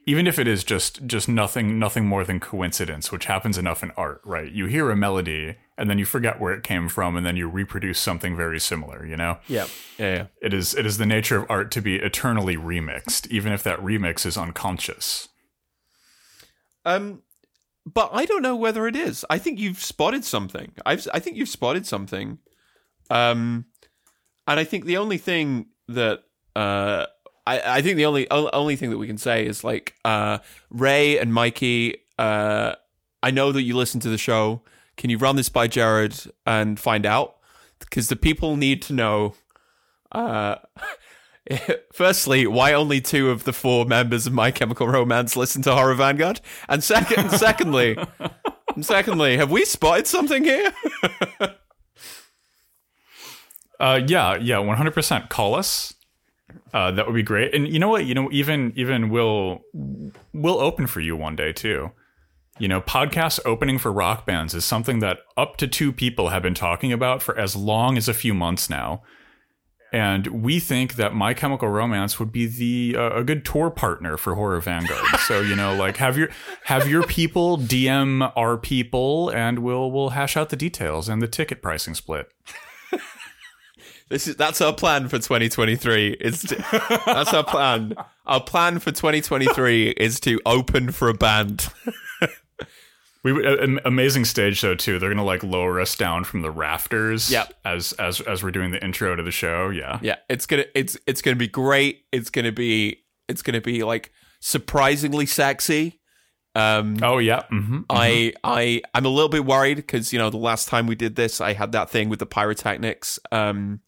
[0.06, 3.92] even if it is just just nothing nothing more than coincidence, which happens enough in
[3.92, 4.52] art, right?
[4.52, 7.48] You hear a melody and then you forget where it came from and then you
[7.48, 9.38] reproduce something very similar, you know?
[9.48, 9.68] Yeah,
[10.00, 10.26] yeah, yeah.
[10.42, 13.80] It is it is the nature of art to be eternally remixed, even if that
[13.80, 15.28] remix is unconscious.
[16.86, 17.22] Um,
[17.94, 19.26] but I don't know whether it is.
[19.30, 20.74] I think you've spotted something.
[20.86, 22.40] I've I think you've spotted something.
[23.10, 23.66] Um,
[24.46, 26.24] and I think the only thing that
[26.56, 27.06] uh.
[27.46, 31.18] I, I think the only only thing that we can say is like uh, Ray
[31.18, 31.96] and Mikey.
[32.20, 32.76] Uh,
[33.24, 34.64] I know that you listen to the show.
[34.98, 36.14] Can you run this by Gerard
[36.46, 37.38] and find out?
[37.80, 39.36] Because the people need to know.
[40.12, 40.56] Uh,
[41.94, 45.96] firstly, why only two of the four members of My Chemical Romance listen to Horror
[45.96, 46.42] Vanguard?
[46.68, 47.98] And second, secondly,
[48.82, 50.74] secondly, have we spotted something here?
[53.80, 55.30] Uh, yeah, yeah, one hundred percent.
[55.30, 55.94] Call us.
[56.74, 57.54] Uh, that would be great.
[57.54, 58.06] And you know what?
[58.06, 59.62] You know, even even we'll
[60.34, 61.92] we'll open for you one day too.
[62.60, 66.42] You know, podcast opening for rock bands is something that up to two people have
[66.42, 69.04] been talking about for as long as a few months now.
[69.94, 74.18] And we think that My Chemical Romance would be the uh, a good tour partner
[74.18, 75.06] for Horror Vanguard.
[75.28, 76.30] so you know, like have your
[76.66, 81.28] have your people DM our people, and we'll we'll hash out the details and the
[81.28, 82.32] ticket pricing split.
[84.10, 86.18] This is that's our plan for 2023.
[86.22, 86.56] It's to,
[87.06, 87.94] that's our plan.
[88.26, 91.68] Our plan for 2023 is to open for a band.
[93.34, 95.00] We an amazing stage show too.
[95.00, 97.32] They're gonna like lower us down from the rafters.
[97.32, 97.54] Yep.
[97.66, 99.70] As as as we're doing the intro to the show.
[99.70, 100.00] Yeah.
[100.02, 102.06] Yeah, it's gonna it's it's gonna be great.
[102.12, 106.00] It's gonna be it's gonna be like surprisingly sexy.
[106.56, 107.44] Um, Oh yeah.
[107.52, 110.96] Mm-hmm, I I I'm a little bit worried because you know the last time we
[110.96, 113.20] did this, I had that thing with the pyrotechnics.
[113.32, 113.82] Um,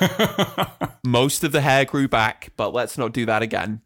[1.04, 3.82] most of the hair grew back, but let's not do that again.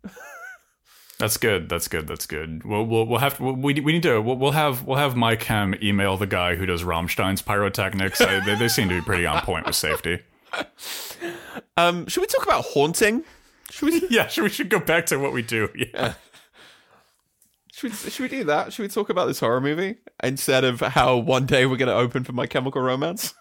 [1.18, 1.68] That's good.
[1.68, 2.06] That's good.
[2.06, 2.64] That's good.
[2.64, 5.42] We'll we'll, we'll have to, we we need to we'll, we'll have we'll have Mike
[5.42, 8.20] Hem email the guy who does Rammstein's pyrotechnics.
[8.20, 10.20] I, they, they seem to be pretty on point with safety.
[11.76, 13.22] Um, should we talk about haunting?
[13.70, 14.26] Should we Yeah.
[14.26, 15.68] Should we should go back to what we do?
[15.76, 16.14] Yeah.
[17.72, 18.72] should we, should we do that?
[18.72, 21.94] Should we talk about this horror movie instead of how one day we're going to
[21.94, 23.32] open for My Chemical Romance?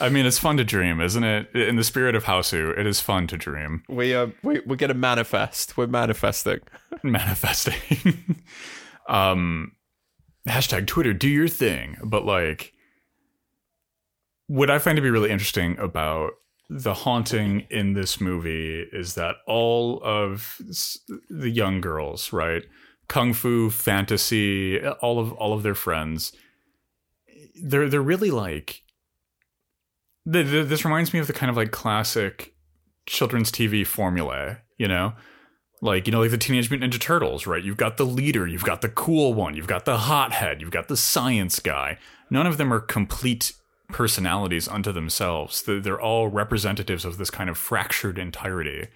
[0.00, 1.54] I mean, it's fun to dream, isn't it?
[1.54, 3.82] In the spirit of Hausu, it is fun to dream.
[3.88, 5.76] We uh we we're to manifest.
[5.76, 6.60] We're manifesting.
[7.02, 8.42] manifesting.
[9.08, 9.72] um,
[10.48, 11.96] hashtag Twitter, do your thing.
[12.04, 12.72] But like,
[14.46, 16.32] what I find to be really interesting about
[16.68, 20.60] the haunting in this movie is that all of
[21.28, 22.62] the young girls, right,
[23.08, 26.32] kung fu, fantasy, all of all of their friends,
[27.62, 28.82] they're they're really like.
[30.32, 32.54] Th- th- This reminds me of the kind of like classic
[33.06, 35.14] children's TV formula, you know,
[35.80, 37.62] like you know like the teenage mutant ninja turtles right?
[37.62, 40.88] You've got the leader you've got the cool one you've got the hothead you've got
[40.88, 41.98] the science guy.
[42.30, 43.52] None of them are complete
[43.88, 45.64] personalities unto themselves.
[45.66, 48.88] They're all representatives of this kind of fractured entirety.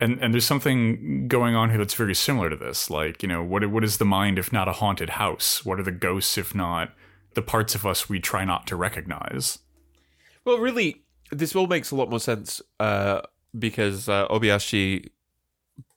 [0.00, 3.42] And and there's something going on here that's very similar to this like you know
[3.42, 5.64] what what is the mind if not a haunted house?
[5.64, 6.92] What are the ghosts if not
[7.34, 9.58] the parts of us we try not to recognize
[10.46, 13.22] Well, really, this all makes a lot more sense uh,
[13.58, 15.10] because uh, Obayashi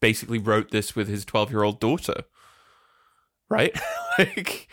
[0.02, 2.24] basically wrote this with his 12 year old daughter,
[3.48, 3.72] right?
[4.18, 4.68] like,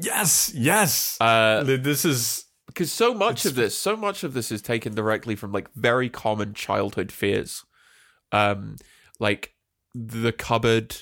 [0.00, 0.52] yes!
[0.54, 1.18] Yes!
[1.20, 5.34] Uh, this is because so much of this, so much of this is taken directly
[5.34, 7.64] from like very common childhood fears,
[8.30, 8.76] um,
[9.18, 9.52] like
[9.96, 10.96] the cupboard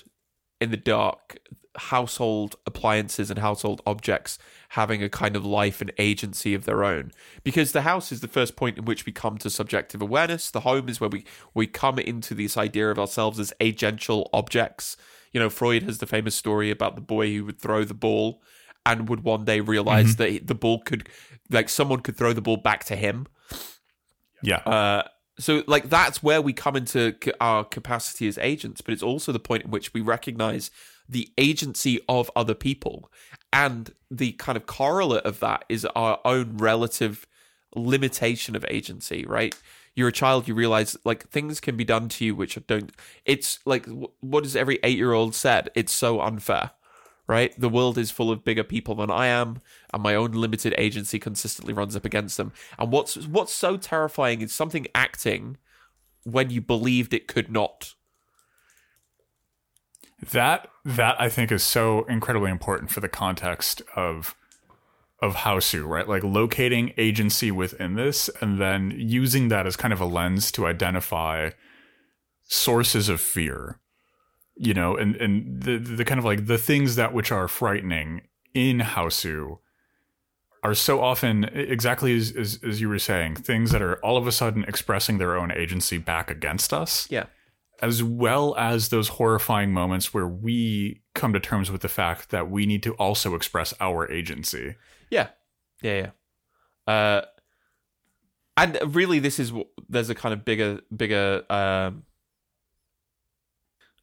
[0.58, 1.38] in the dark,
[1.76, 4.38] household appliances and household objects
[4.70, 7.12] having a kind of life and agency of their own.
[7.42, 10.50] Because the house is the first point in which we come to subjective awareness.
[10.50, 14.96] The home is where we we come into this idea of ourselves as agential objects.
[15.32, 18.42] You know, Freud has the famous story about the boy who would throw the ball
[18.84, 21.08] and would one day realize that the ball could
[21.50, 23.26] like someone could throw the ball back to him
[24.42, 25.02] yeah uh
[25.38, 29.38] so like that's where we come into our capacity as agents but it's also the
[29.38, 30.70] point in which we recognize
[31.12, 33.10] the agency of other people
[33.52, 37.26] and the kind of correlate of that is our own relative
[37.74, 39.54] limitation of agency right
[39.94, 42.92] you're a child you realize like things can be done to you which don't
[43.24, 43.86] it's like
[44.20, 46.72] what has every 8 year old said it's so unfair
[47.26, 47.58] right?
[47.58, 49.60] The world is full of bigger people than I am,
[49.92, 52.52] and my own limited agency consistently runs up against them.
[52.78, 55.56] And what's what's so terrifying is something acting
[56.24, 57.94] when you believed it could not.
[60.30, 64.36] That that I think is so incredibly important for the context of
[65.20, 66.08] of Hausu, right?
[66.08, 70.66] Like locating agency within this and then using that as kind of a lens to
[70.66, 71.50] identify
[72.42, 73.78] sources of fear.
[74.56, 78.22] You know, and and the the kind of like the things that which are frightening
[78.54, 79.58] in Hausu
[80.62, 84.26] are so often exactly as, as as you were saying, things that are all of
[84.26, 87.26] a sudden expressing their own agency back against us Yeah.
[87.82, 92.48] As well as those horrifying moments where we come to terms with the fact that
[92.48, 94.76] we need to also express our agency.
[95.10, 95.30] Yeah.
[95.82, 96.12] Yeah,
[96.86, 96.92] yeah.
[96.92, 97.22] Uh
[98.56, 99.52] and really this is
[99.88, 102.04] there's a kind of bigger bigger um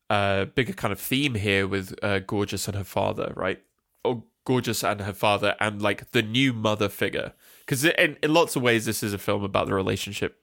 [0.10, 3.62] uh bigger kind of theme here with uh Gorgeous and her father, right?
[4.04, 7.32] Or Gorgeous and her father and like the new mother figure.
[7.66, 10.42] Cuz in in lots of ways this is a film about the relationship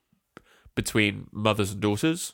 [0.74, 2.32] between mothers and daughters.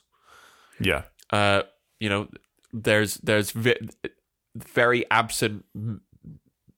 [0.79, 1.03] Yeah.
[1.29, 1.63] Uh
[1.99, 2.27] you know,
[2.73, 3.79] there's there's vi-
[4.55, 5.65] very absent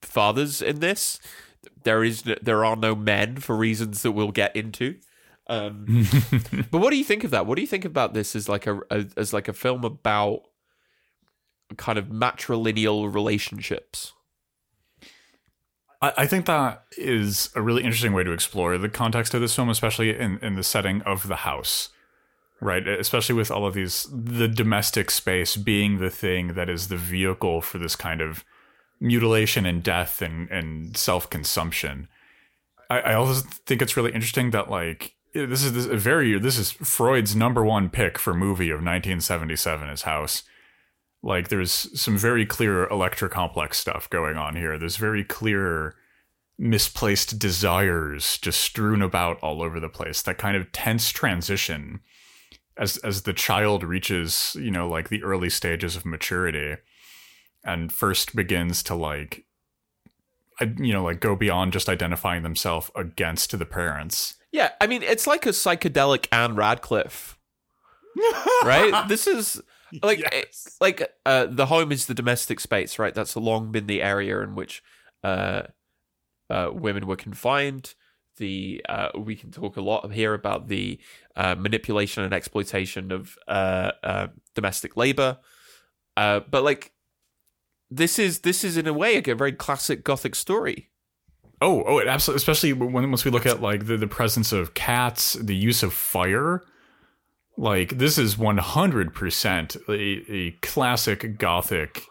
[0.01, 1.19] fathers in this.
[1.83, 4.95] There is there are no men for reasons that we'll get into.
[5.47, 5.85] Um,
[6.71, 7.45] but what do you think of that?
[7.45, 10.41] What do you think about this as like a, a as like a film about
[11.77, 14.13] kind of matrilineal relationships?
[16.01, 19.55] I, I think that is a really interesting way to explore the context of this
[19.55, 21.89] film, especially in, in the setting of the house.
[22.61, 26.97] Right, especially with all of these, the domestic space being the thing that is the
[26.97, 28.45] vehicle for this kind of
[28.99, 32.07] mutilation and death and, and self consumption.
[32.89, 36.71] I, I also think it's really interesting that like this is this very this is
[36.71, 40.43] Freud's number one pick for movie of 1977 is House.
[41.21, 44.77] Like there's some very clear Electra complex stuff going on here.
[44.77, 45.95] There's very clear
[46.57, 50.21] misplaced desires just strewn about all over the place.
[50.21, 51.99] That kind of tense transition
[52.77, 56.75] as as the child reaches, you know, like the early stages of maturity
[57.63, 59.45] and first begins to like
[60.61, 64.35] you know, like go beyond just identifying themselves against the parents.
[64.51, 67.37] Yeah, I mean, it's like a psychedelic Ann Radcliffe,
[68.63, 69.05] right?
[69.09, 69.61] This is
[70.01, 70.77] like yes.
[70.79, 73.13] like uh, the home is the domestic space, right?
[73.13, 74.81] That's long been the area in which
[75.23, 75.63] uh,
[76.49, 77.95] uh, women were confined.
[78.37, 80.99] The uh, we can talk a lot here about the
[81.35, 85.37] uh, manipulation and exploitation of uh, domestic labor,
[86.15, 86.91] but like
[87.89, 90.89] this is this is in a way like a very classic gothic story.
[91.61, 92.37] Oh, oh, it absolutely.
[92.37, 95.93] Especially when once we look at like the, the presence of cats, the use of
[95.93, 96.61] fire.
[97.57, 102.03] Like this is one hundred percent a classic gothic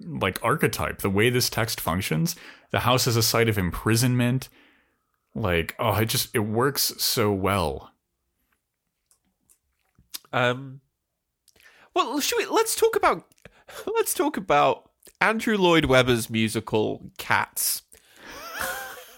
[0.00, 1.02] like archetype.
[1.02, 2.36] The way this text functions,
[2.70, 4.48] the house is a site of imprisonment.
[5.34, 7.92] Like oh, it just it works so well.
[10.32, 10.80] Um.
[11.94, 12.46] Well, should we?
[12.46, 13.24] Let's talk about.
[13.86, 17.82] Let's talk about Andrew Lloyd Webber's musical Cats.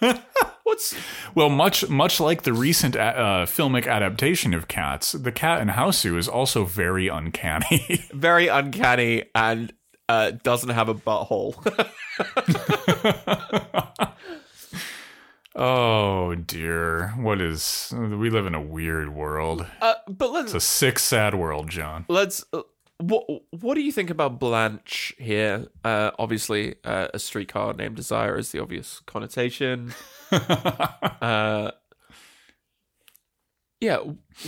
[0.62, 0.94] What's
[1.34, 6.16] well, much much like the recent uh, filmic adaptation of Cats, the cat in Hausu
[6.16, 8.04] is also very uncanny.
[8.12, 9.72] very uncanny and
[10.08, 11.54] uh, doesn't have a butthole.
[15.60, 17.92] Oh dear, what is?
[17.96, 19.66] We live in a weird world.
[19.80, 20.54] Uh, but let's.
[20.54, 22.06] It's a sick, sad world, John.
[22.08, 22.62] Let's uh,
[23.00, 25.66] what What do you think about Blanche here?
[25.84, 29.94] Uh, obviously, uh, a streetcar named Desire is the obvious connotation.
[30.32, 31.70] uh,
[33.80, 33.96] yeah,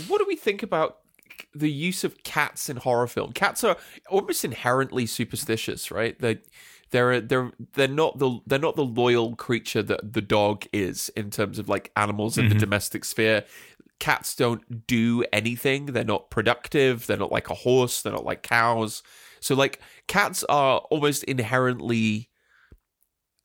[0.07, 0.99] what do we think about
[1.55, 3.33] the use of cats in horror film?
[3.33, 3.77] Cats are
[4.09, 6.17] almost inherently superstitious, right?
[6.19, 6.39] They
[6.93, 11.29] they're they're they're not the they're not the loyal creature that the dog is in
[11.29, 12.53] terms of like animals in mm-hmm.
[12.53, 13.43] the domestic sphere
[13.99, 15.85] cats don't do anything.
[15.87, 17.07] They're not productive.
[17.07, 18.01] They're not like a horse.
[18.01, 19.01] They're not like cows.
[19.39, 22.29] So like cats are almost inherently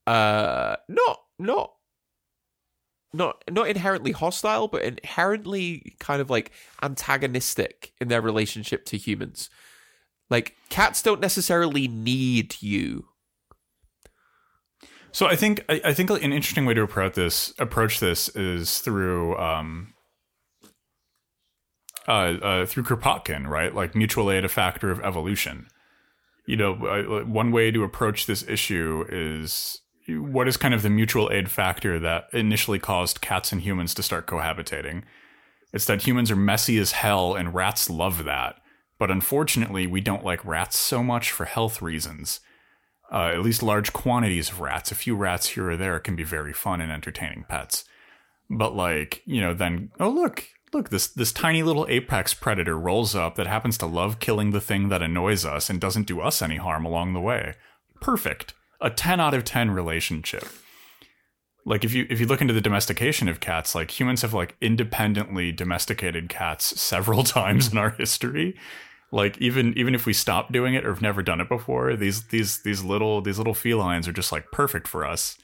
[0.07, 1.73] uh not not
[3.13, 9.51] not not inherently hostile, but inherently kind of like antagonistic in their relationship to humans.
[10.31, 13.08] Like cats don't necessarily need you.
[15.19, 18.79] So I think I, I think an interesting way to approach this approach this is
[18.79, 19.93] through um,
[22.07, 23.75] uh, uh, through Kropotkin, right?
[23.75, 25.67] Like mutual aid, a factor of evolution.
[26.47, 30.89] You know, uh, one way to approach this issue is what is kind of the
[30.89, 35.03] mutual aid factor that initially caused cats and humans to start cohabitating.
[35.73, 38.61] It's that humans are messy as hell and rats love that.
[39.01, 42.39] But unfortunately, we don't like rats so much for health reasons.
[43.11, 46.25] Uh, at least large quantities of rats, a few rats here or there, can be
[46.25, 47.85] very fun and entertaining pets.
[48.51, 53.15] But like, you know, then oh look, look, this this tiny little apex predator rolls
[53.15, 56.43] up that happens to love killing the thing that annoys us and doesn't do us
[56.43, 57.55] any harm along the way.
[58.01, 58.55] Perfect.
[58.81, 60.45] A 10 out of 10 relationship.
[61.65, 64.57] Like if you if you look into the domestication of cats, like humans have like
[64.61, 68.57] independently domesticated cats several times in our history.
[69.11, 72.25] Like even even if we stop doing it or have never done it before, these
[72.29, 75.39] these these little these little felines are just like perfect for us.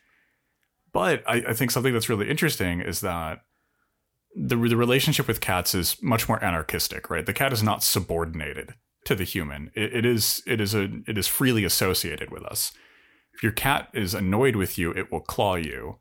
[0.92, 3.40] But I, I think something that's really interesting is that
[4.36, 7.24] the the relationship with cats is much more anarchistic, right?
[7.24, 9.70] The cat is not subordinated to the human.
[9.74, 12.72] It, it is it is a it is freely associated with us.
[13.34, 15.98] If your cat is annoyed with you, it will claw you.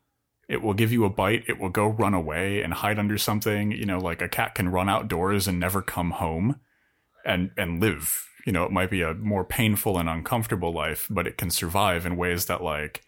[0.50, 1.46] It will give you a bite.
[1.48, 3.72] It will go run away and hide under something.
[3.72, 6.60] You know, like a cat can run outdoors and never come home,
[7.26, 8.28] and and live.
[8.46, 12.06] You know, it might be a more painful and uncomfortable life, but it can survive
[12.06, 13.04] in ways that like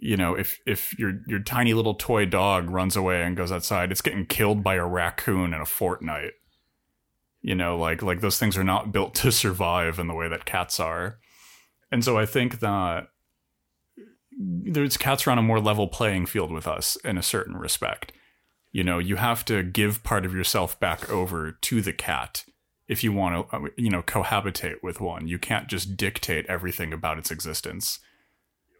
[0.00, 3.90] you know, if if your your tiny little toy dog runs away and goes outside,
[3.90, 6.32] it's getting killed by a raccoon in a fortnight.
[7.42, 10.44] You know, like like those things are not built to survive in the way that
[10.44, 11.18] cats are.
[11.90, 13.08] And so I think that
[14.38, 18.12] there's cats are on a more level playing field with us in a certain respect.
[18.70, 22.44] You know, you have to give part of yourself back over to the cat
[22.88, 25.28] if you want to, uh, you know, cohabitate with one.
[25.28, 28.00] You can't just dictate everything about its existence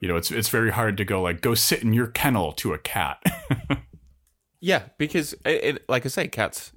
[0.00, 2.72] you know, it's it's very hard to go like go sit in your kennel to
[2.72, 3.22] a cat.
[4.60, 6.72] yeah, because it, it, like I say, cats.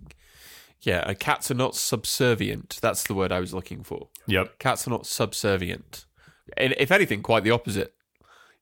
[0.82, 2.80] Yeah, uh, cats are not subservient.
[2.82, 4.08] That's the word I was looking for.
[4.26, 6.06] Yep, cats are not subservient,
[6.58, 7.94] and if anything, quite the opposite.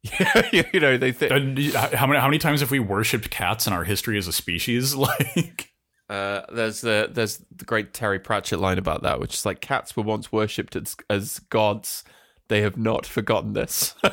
[0.02, 1.32] Yeah, you know they think.
[1.72, 4.96] How many how many times have we worshipped cats in our history as a species?
[4.98, 5.69] Like,
[6.10, 9.96] Uh, there's the there's the great Terry Pratchett line about that, which is like cats
[9.96, 12.04] were once worshipped as, as gods.
[12.48, 13.94] They have not forgotten this.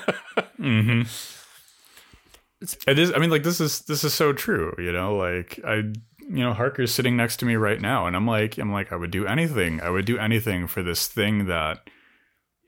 [2.86, 3.12] it is.
[3.14, 4.74] I mean, like this is this is so true.
[4.78, 5.94] You know, like I, you
[6.28, 9.10] know, Harker's sitting next to me right now, and I'm like, I'm like, I would
[9.10, 9.80] do anything.
[9.80, 11.88] I would do anything for this thing that,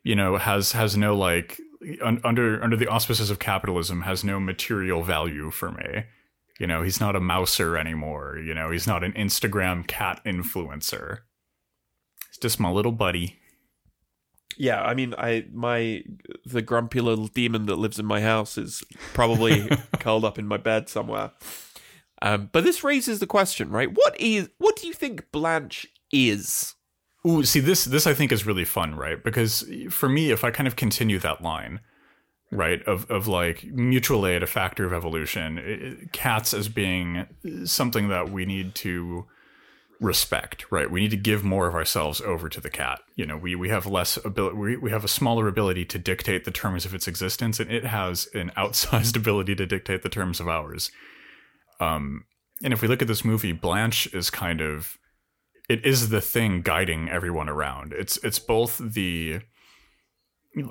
[0.04, 1.60] you know, has has no like
[2.02, 6.04] un, under under the auspices of capitalism has no material value for me.
[6.58, 8.38] You know, he's not a mouser anymore.
[8.38, 11.20] You know, he's not an Instagram cat influencer.
[12.28, 13.38] He's just my little buddy.
[14.56, 16.02] yeah, I mean, I my
[16.44, 18.82] the grumpy little demon that lives in my house is
[19.14, 19.68] probably
[20.00, 21.30] curled up in my bed somewhere.
[22.20, 23.88] Um, but this raises the question, right?
[23.92, 26.74] What is what do you think Blanche is?
[27.26, 29.22] Ooh, see this this I think is really fun, right?
[29.22, 31.80] Because for me, if I kind of continue that line,
[32.50, 37.26] right, of of like mutual aid, a factor of evolution, cats as being
[37.64, 39.26] something that we need to
[40.00, 40.90] respect, right?
[40.90, 43.00] We need to give more of ourselves over to the cat.
[43.16, 46.44] You know, we we have less ability, we, we have a smaller ability to dictate
[46.44, 50.40] the terms of its existence, and it has an outsized ability to dictate the terms
[50.40, 50.90] of ours.
[51.80, 52.24] Um,
[52.62, 54.98] and if we look at this movie, Blanche is kind of
[55.68, 57.92] it is the thing guiding everyone around.
[57.92, 59.40] It's it's both the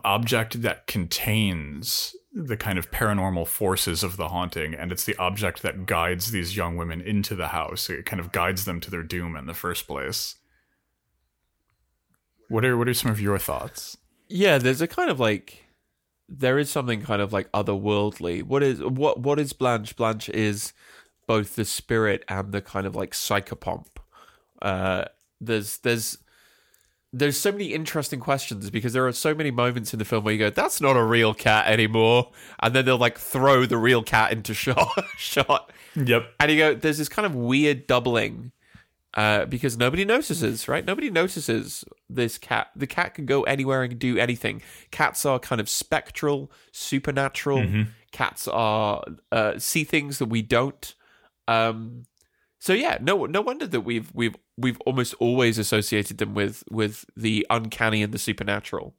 [0.03, 5.61] object that contains the kind of paranormal forces of the haunting, and it's the object
[5.63, 7.89] that guides these young women into the house.
[7.89, 10.35] It kind of guides them to their doom in the first place.
[12.49, 13.97] What are what are some of your thoughts?
[14.29, 15.65] Yeah, there's a kind of like
[16.29, 18.43] there is something kind of like otherworldly.
[18.43, 19.95] What is what what is Blanche?
[19.95, 20.73] Blanche is
[21.25, 23.87] both the spirit and the kind of like psychopomp.
[24.61, 25.05] Uh
[25.41, 26.17] there's there's
[27.13, 30.33] there's so many interesting questions because there are so many moments in the film where
[30.33, 34.03] you go, "That's not a real cat anymore," and then they'll like throw the real
[34.03, 36.33] cat into shot, shot, Yep.
[36.39, 38.51] and you go, "There's this kind of weird doubling."
[39.13, 40.85] Uh, because nobody notices, right?
[40.85, 42.67] Nobody notices this cat.
[42.75, 44.61] The cat can go anywhere and do anything.
[44.91, 47.65] Cats are kind of spectral, supernatural.
[48.11, 50.93] Cats are uh, see things that we don't.
[51.47, 52.03] Um,
[52.59, 57.05] so yeah, no, no wonder that we've we've we've almost always associated them with with
[57.15, 58.95] the uncanny and the supernatural.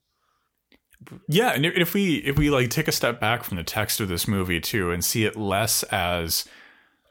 [1.28, 4.08] Yeah, and if we if we like take a step back from the text of
[4.08, 6.44] this movie too and see it less as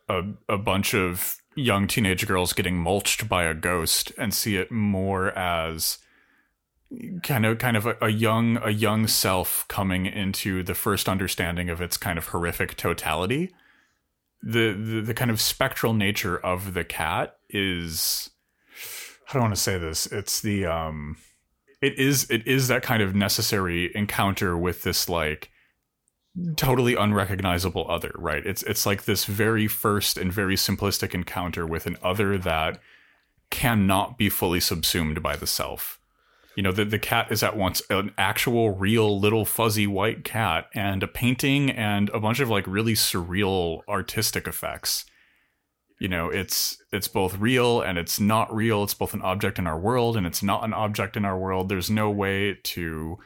[0.09, 4.71] a a bunch of young teenage girls getting mulched by a ghost and see it
[4.71, 5.97] more as
[7.23, 11.69] kind of kind of a, a young a young self coming into the first understanding
[11.69, 13.53] of its kind of horrific totality.
[14.43, 18.29] The, the the kind of spectral nature of the cat is
[19.33, 20.05] I want to say this?
[20.07, 21.17] It's the um
[21.81, 25.51] it is it is that kind of necessary encounter with this like
[26.55, 31.87] totally unrecognizable other right it's it's like this very first and very simplistic encounter with
[31.87, 32.79] an other that
[33.49, 35.99] cannot be fully subsumed by the self
[36.55, 40.67] you know the, the cat is at once an actual real little fuzzy white cat
[40.75, 45.05] and a painting and a bunch of like really surreal artistic effects
[45.99, 49.67] you know it's it's both real and it's not real it's both an object in
[49.67, 53.17] our world and it's not an object in our world there's no way to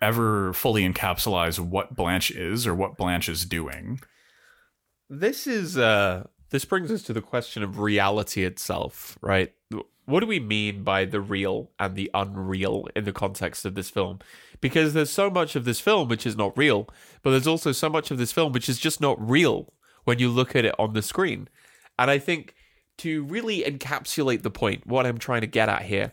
[0.00, 3.98] ever fully encapsulate what blanche is or what blanche is doing
[5.08, 9.52] This is uh this brings us to the question of reality itself, right?
[10.04, 13.88] What do we mean by the real and the unreal in the context of this
[13.88, 14.18] film?
[14.60, 16.88] Because there's so much of this film which is not real,
[17.22, 19.72] but there's also so much of this film which is just not real
[20.04, 21.48] when you look at it on the screen.
[21.98, 22.54] And I think
[22.98, 26.12] to really encapsulate the point, what I'm trying to get at here,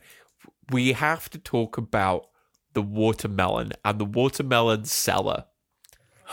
[0.72, 2.28] we have to talk about
[2.74, 5.46] the watermelon and the watermelon seller.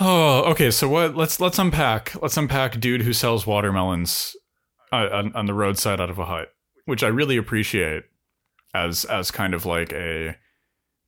[0.01, 4.37] oh okay so what let's let's unpack let's unpack dude who sells watermelons
[4.93, 6.53] uh, on, on the roadside out of a hut
[6.85, 8.05] which i really appreciate
[8.75, 10.37] as as kind of like a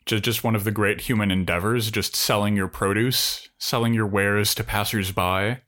[0.07, 4.55] just just one of the great human endeavors just selling your produce selling your wares
[4.55, 5.59] to passersby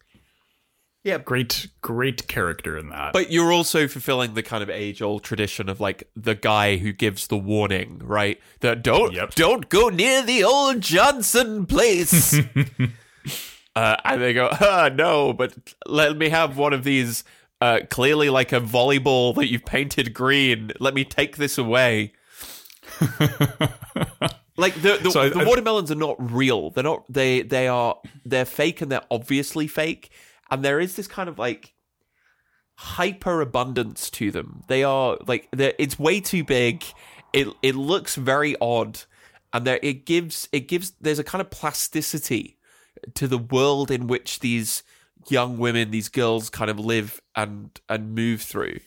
[1.02, 5.22] Yeah, great great character in that But you're also fulfilling the kind of age old
[5.22, 8.38] tradition of like the guy who gives the warning, right?
[8.60, 9.34] That don't Yep.
[9.34, 12.34] don't go near the old Johnson place.
[13.76, 15.54] uh, and they go, uh, no, but
[15.86, 17.24] let me have one of these.
[17.62, 20.70] Uh, clearly, like a volleyball that you've painted green.
[20.80, 22.12] Let me take this away.
[24.56, 26.68] Like the the, So I- the I- watermelons are not real.
[26.70, 27.04] They're not.
[27.10, 27.96] They they are.
[28.26, 30.10] They're fake and they're obviously fake.
[30.50, 31.74] And there is this kind of like
[32.76, 34.62] hyper abundance to them.
[34.68, 36.84] They are like it's way too big.
[37.32, 39.00] It it looks very odd,
[39.52, 42.58] and there it gives it gives there's a kind of plasticity
[43.14, 44.82] to the world in which these
[45.28, 48.78] young women, these girls, kind of live and and move through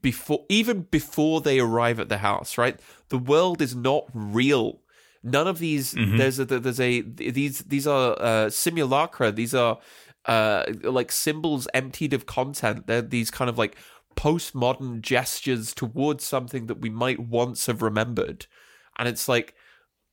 [0.00, 2.58] before even before they arrive at the house.
[2.58, 2.78] Right,
[3.08, 4.80] the world is not real.
[5.22, 5.94] None of these.
[5.94, 6.18] Mhm.
[6.18, 9.30] There's a there's a these these are uh, simulacra.
[9.32, 9.78] These are
[10.26, 12.86] uh like symbols emptied of content.
[12.86, 13.76] They're these kind of like
[14.16, 18.46] postmodern gestures towards something that we might once have remembered.
[18.98, 19.54] And it's like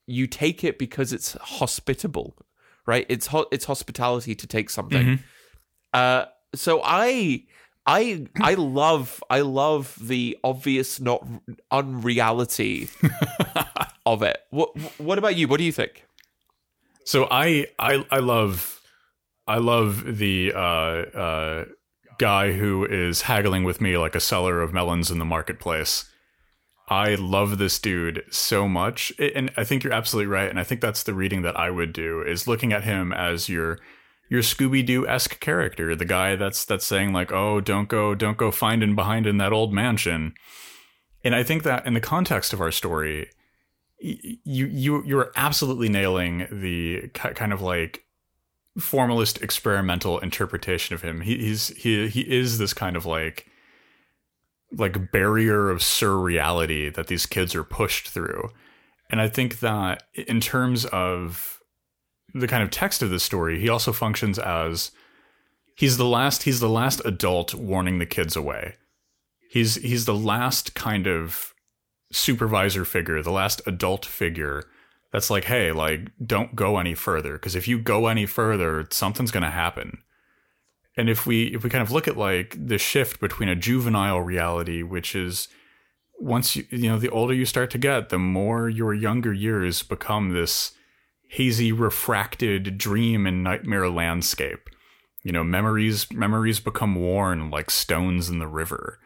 [0.05, 2.37] you take it because it's hospitable,
[2.85, 3.05] right?
[3.09, 5.05] It's ho- it's hospitality to take something.
[5.05, 5.19] Mhm.
[5.93, 7.43] Uh, so I,
[7.85, 11.27] I, I love, I love the obvious not
[11.71, 12.89] unreality
[14.05, 14.37] of it.
[14.51, 15.47] What, what about you?
[15.47, 16.05] What do you think?
[17.03, 18.76] So I I I love
[19.47, 21.65] I love the uh, uh,
[22.17, 26.09] guy who is haggling with me like a seller of melons in the marketplace.
[26.89, 30.49] I love this dude so much, and I think you're absolutely right.
[30.49, 33.49] And I think that's the reading that I would do is looking at him as
[33.49, 33.79] your
[34.29, 38.37] your Scooby Doo esque character, the guy that's that's saying like, "Oh, don't go, don't
[38.37, 40.33] go finding behind in that old mansion."
[41.23, 43.29] And I think that in the context of our story,
[43.99, 48.03] you you you're absolutely nailing the kind of like
[48.79, 51.21] formalist experimental interpretation of him.
[51.21, 53.47] He, he's he he is this kind of like
[54.71, 58.49] like barrier of surreality that these kids are pushed through.
[59.09, 61.59] And I think that in terms of
[62.33, 64.91] the kind of text of this story, he also functions as
[65.75, 68.75] he's the last he's the last adult warning the kids away.
[69.49, 71.53] He's he's the last kind of
[72.11, 74.63] supervisor figure, the last adult figure
[75.11, 79.31] that's like, hey, like, don't go any further because if you go any further, something's
[79.31, 79.99] going to happen.
[80.97, 84.21] And if we if we kind of look at like the shift between a juvenile
[84.21, 85.47] reality, which is
[86.19, 89.83] once you you know the older you start to get, the more your younger years
[89.83, 90.71] become this
[91.29, 94.69] hazy, refracted dream and nightmare landscape.
[95.23, 98.99] You know, memories memories become worn like stones in the river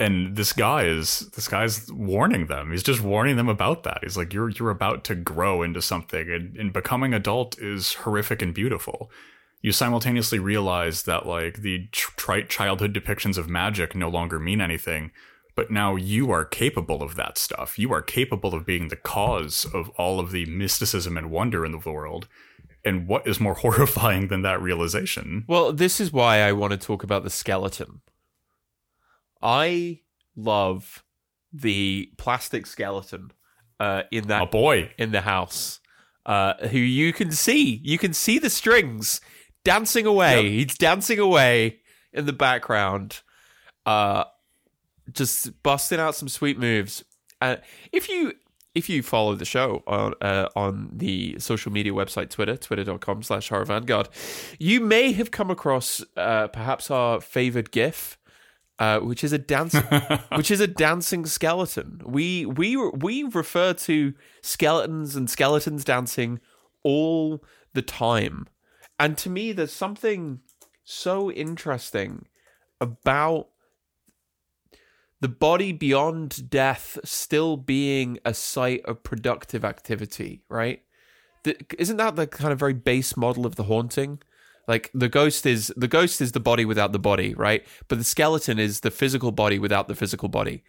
[0.00, 2.70] and this guy is this guy's warning them.
[2.70, 3.98] He's just warning them about that.
[4.02, 8.42] He's like you're you're about to grow into something and, and becoming adult is horrific
[8.42, 9.10] and beautiful.
[9.60, 15.10] You simultaneously realize that like the trite childhood depictions of magic no longer mean anything
[15.58, 17.80] but now you are capable of that stuff.
[17.80, 21.72] You are capable of being the cause of all of the mysticism and wonder in
[21.72, 22.28] the world.
[22.84, 25.44] And what is more horrifying than that realization?
[25.48, 28.02] Well, this is why I want to talk about the skeleton.
[29.42, 30.00] I
[30.36, 31.04] love
[31.52, 33.32] the plastic skeleton
[33.80, 35.80] uh, in that oh boy in the house,
[36.26, 37.80] uh, who you can see.
[37.84, 39.20] You can see the strings
[39.64, 40.42] dancing away.
[40.42, 40.44] Yep.
[40.50, 41.80] He's dancing away
[42.12, 43.20] in the background,
[43.86, 44.24] uh,
[45.12, 47.04] just busting out some sweet moves.
[47.40, 47.56] Uh,
[47.92, 48.34] if you
[48.74, 53.48] if you follow the show on uh, on the social media website Twitter, twitter.com slash
[53.48, 54.08] horror vanguard,
[54.58, 58.17] you may have come across uh, perhaps our favored GIF,
[58.78, 59.74] uh, which is a dance
[60.36, 62.00] which is a dancing skeleton.
[62.04, 66.40] We we we refer to skeletons and skeletons dancing
[66.82, 67.42] all
[67.74, 68.46] the time.
[68.98, 70.40] And to me there's something
[70.84, 72.26] so interesting
[72.80, 73.48] about
[75.20, 80.82] the body beyond death still being a site of productive activity, right?
[81.76, 84.20] Isn't that the kind of very base model of the haunting?
[84.68, 87.66] Like the ghost is the ghost is the body without the body, right?
[87.88, 90.62] But the skeleton is the physical body without the physical body,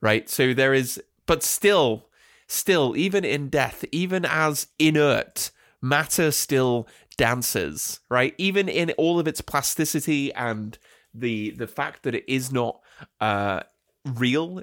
[0.00, 0.28] right?
[0.30, 2.08] So there is, but still,
[2.48, 5.50] still, even in death, even as inert,
[5.82, 6.88] matter still
[7.18, 8.34] dances, right?
[8.38, 10.78] Even in all of its plasticity and
[11.12, 12.80] the the fact that it is not
[13.20, 13.60] uh,
[14.06, 14.62] real,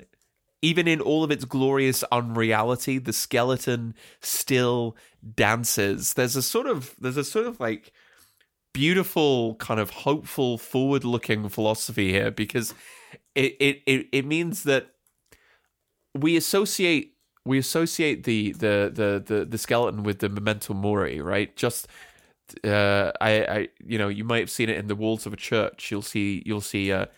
[0.64, 4.98] even in all of its glorious unreality, the skeleton still
[5.36, 6.16] dances.
[6.16, 7.94] There's a sort of there's a sort of like
[8.74, 12.74] beautiful kind of hopeful forward looking philosophy here because
[13.36, 14.92] it, it it it means that
[16.16, 17.16] we associate
[17.46, 21.56] we associate the the the the, the skeleton with the memento mori right?
[21.56, 21.88] Just
[22.64, 25.38] uh i i you know you might have seen it in the walls of a
[25.38, 25.92] church.
[25.92, 27.10] You'll see you'll see a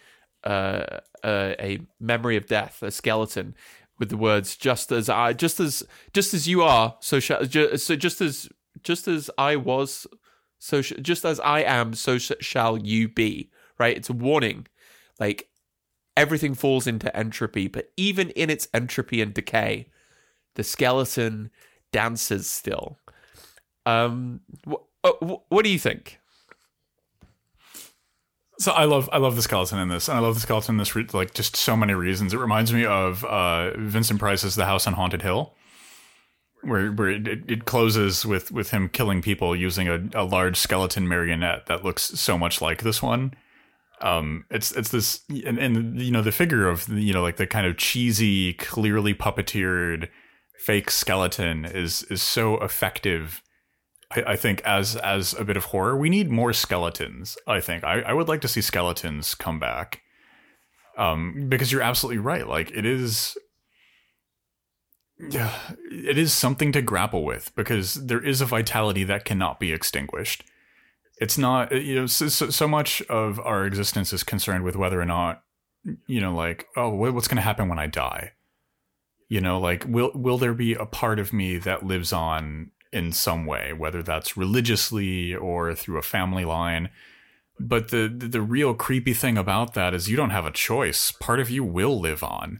[0.43, 3.55] uh, a memory of death a skeleton
[3.99, 5.83] with the words just as i just as
[6.13, 8.49] just as you are so shall ju- so just as
[8.81, 10.07] just as i was
[10.61, 13.49] so sh- just as I am, so sh- shall you be.
[13.79, 13.97] Right?
[13.97, 14.67] It's a warning.
[15.19, 15.49] Like
[16.15, 19.87] everything falls into entropy, but even in its entropy and decay,
[20.55, 21.49] the skeleton
[21.91, 22.99] dances still.
[23.87, 26.19] Um, wh- uh, wh- what do you think?
[28.59, 30.77] So I love I love the skeleton in this, and I love the skeleton in
[30.77, 32.35] this for like just so many reasons.
[32.35, 35.55] It reminds me of uh, Vincent Price's The House on Haunted Hill,
[36.63, 41.07] where where it, it, closes with with him killing people using a, a large skeleton
[41.07, 43.33] marionette that looks so much like this one.
[44.01, 47.47] Um, it's it's this and, and you know the figure of you know like the
[47.47, 50.09] kind of cheesy, clearly puppeteered
[50.57, 53.41] fake skeleton is is so effective.
[54.11, 57.37] I, I think as as a bit of horror, we need more skeletons.
[57.47, 60.01] I think I, I would like to see skeletons come back.
[60.97, 62.45] Um, because you're absolutely right.
[62.45, 63.37] Like it is
[65.29, 65.51] yeah,
[65.91, 70.43] it is something to grapple with because there is a vitality that cannot be extinguished.
[71.17, 74.99] It's not, uh, you know, so, so much of our existence is concerned with whether
[74.99, 75.43] or not,
[76.07, 78.31] you know, like, oh, what's going to happen when I die?
[79.29, 83.13] You know, like, will will there be a part of me that lives on in
[83.13, 86.89] some way, whether that's religiously or through a family line?
[87.59, 91.11] But the the real creepy thing about that is you don't have a choice.
[91.11, 92.59] Part of you will live on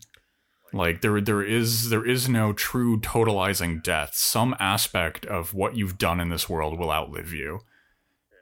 [0.73, 4.11] like there there is there is no true totalizing death.
[4.13, 7.59] Some aspect of what you've done in this world will outlive you.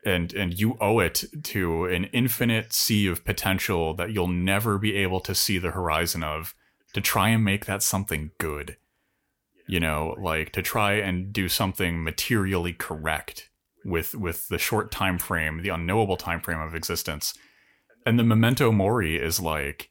[0.06, 4.96] And and you owe it to an infinite sea of potential that you'll never be
[4.96, 6.56] able to see the horizon of
[6.94, 8.78] to try and make that something good.
[9.68, 13.50] You know, like to try and do something materially correct
[13.84, 17.34] with with the short time frame, the unknowable time frame of existence.
[18.06, 19.90] And the memento mori is like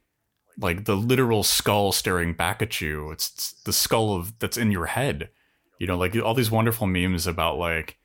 [0.61, 3.11] like the literal skull staring back at you.
[3.11, 5.31] It's, it's the skull of that's in your head.
[5.79, 7.99] You know, like all these wonderful memes about like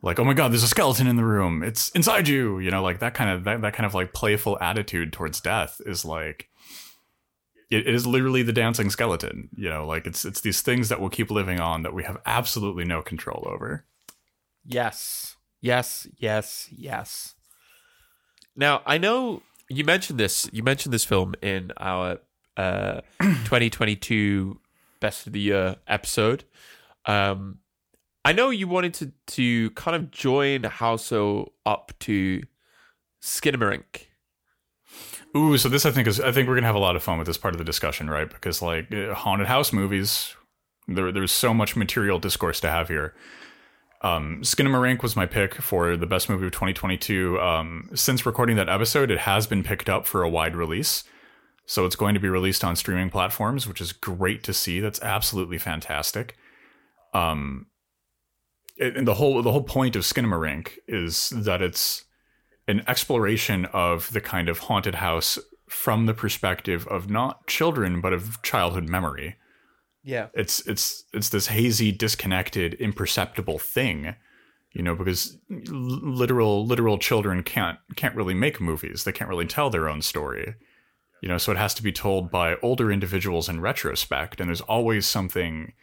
[0.00, 1.62] like oh my god there's a skeleton in the room.
[1.62, 2.58] It's inside you.
[2.58, 5.80] You know like that kind of that, that kind of like playful attitude towards death
[5.84, 6.48] is like
[7.70, 9.50] it, is literally the dancing skeleton.
[9.56, 12.18] You know like it's it's these things that will keep living on that we have
[12.24, 13.84] absolutely no control over.
[14.64, 15.36] Yes.
[15.60, 17.34] Yes yes yes.
[18.56, 20.48] Now i know you mentioned this.
[20.52, 22.18] You mentioned this film in our
[22.56, 24.60] uh, 2022
[25.00, 26.44] Best of the Year episode.
[27.06, 27.58] Um,
[28.24, 32.42] I know you wanted to to kind of join Hausu up to
[33.22, 34.06] Skinamarink.
[35.36, 37.18] Ooh, so this I think is I think we're gonna have a lot of fun
[37.18, 38.28] with this part of the discussion, right?
[38.28, 40.34] Because like uh, haunted house movies,
[40.86, 43.14] there there's so much material discourse to have here.
[44.00, 47.40] Um, Skinamarink was my pick for the best movie of 2022.
[47.40, 51.04] Um, since recording that episode, it has been picked up for a wide release.
[51.66, 54.80] So it's going to be released on streaming platforms, which is great to see.
[54.80, 56.36] That's absolutely fantastic.
[57.12, 57.66] Um,
[58.80, 62.04] and the whole the whole point of Skinamarink is that it's
[62.68, 65.38] an exploration of the kind of haunted house
[65.68, 69.36] from the perspective of not children but of childhood memory.
[70.08, 70.28] Yeah.
[70.32, 74.14] It's it's it's this hazy, disconnected, imperceptible thing,
[74.72, 79.04] you know, because literal literal children can't can't really make movies.
[79.04, 80.54] They can't really tell their own story.
[81.20, 84.62] You know, so it has to be told by older individuals in retrospect, and there's
[84.62, 85.74] always something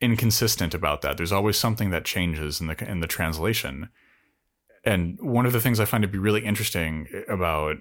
[0.00, 1.16] inconsistent about that.
[1.16, 3.88] There's always something that changes in the in the translation.
[4.84, 7.78] And one of the things I find to be really interesting about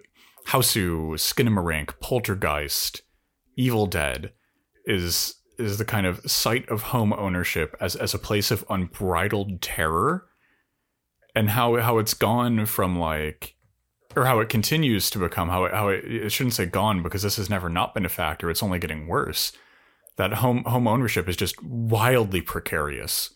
[0.47, 3.03] Hausu, Skinamarink, Poltergeist,
[3.55, 4.31] Evil Dead
[4.87, 9.61] is is the kind of site of home ownership as as a place of unbridled
[9.61, 10.27] terror.
[11.33, 13.55] And how how it's gone from like
[14.15, 17.21] or how it continues to become how it, how it, it shouldn't say gone because
[17.21, 18.49] this has never not been a factor.
[18.49, 19.51] It's only getting worse.
[20.17, 23.33] That home home ownership is just wildly precarious.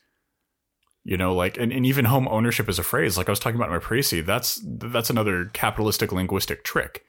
[1.05, 3.57] You know like and, and even home ownership as a phrase like i was talking
[3.57, 7.04] about in my précis that's that's another capitalistic linguistic trick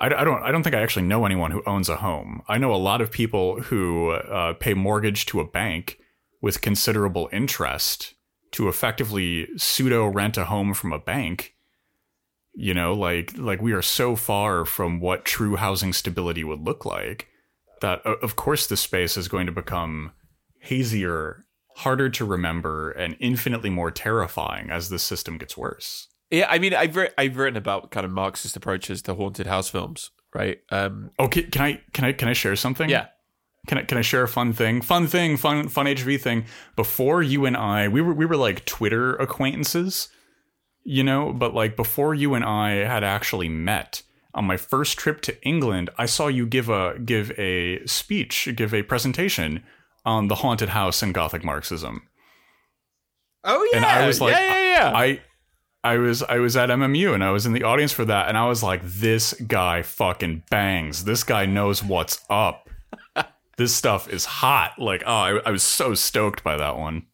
[0.00, 0.42] I, I, don't.
[0.42, 2.42] I don't think I actually know anyone who owns a home.
[2.48, 5.98] I know a lot of people who uh, pay mortgage to a bank
[6.40, 8.14] with considerable interest
[8.52, 11.54] to effectively pseudo rent a home from a bank.
[12.54, 16.84] You know, like like we are so far from what true housing stability would look
[16.84, 17.28] like
[17.80, 20.12] that of course the space is going to become
[20.60, 21.46] hazier,
[21.76, 26.07] harder to remember, and infinitely more terrifying as the system gets worse.
[26.30, 29.68] Yeah, I mean, I've re- I've written about kind of Marxist approaches to haunted house
[29.68, 30.58] films, right?
[30.70, 32.88] Um, okay, can I can I can I share something?
[32.88, 33.06] Yeah.
[33.66, 34.80] Can I can I share a fun thing?
[34.82, 36.44] Fun thing, fun fun HV thing.
[36.76, 40.08] Before you and I, we were we were like Twitter acquaintances,
[40.84, 41.32] you know.
[41.32, 44.02] But like before you and I had actually met,
[44.34, 48.72] on my first trip to England, I saw you give a give a speech, give
[48.72, 49.64] a presentation
[50.04, 52.08] on the haunted house and Gothic Marxism.
[53.44, 54.92] Oh yeah, and I was like, yeah, yeah, yeah.
[54.96, 55.20] I
[55.88, 58.36] I was I was at MMU and I was in the audience for that and
[58.36, 61.04] I was like this guy fucking bangs.
[61.04, 62.68] This guy knows what's up.
[63.56, 64.78] this stuff is hot.
[64.78, 67.06] Like oh I, I was so stoked by that one.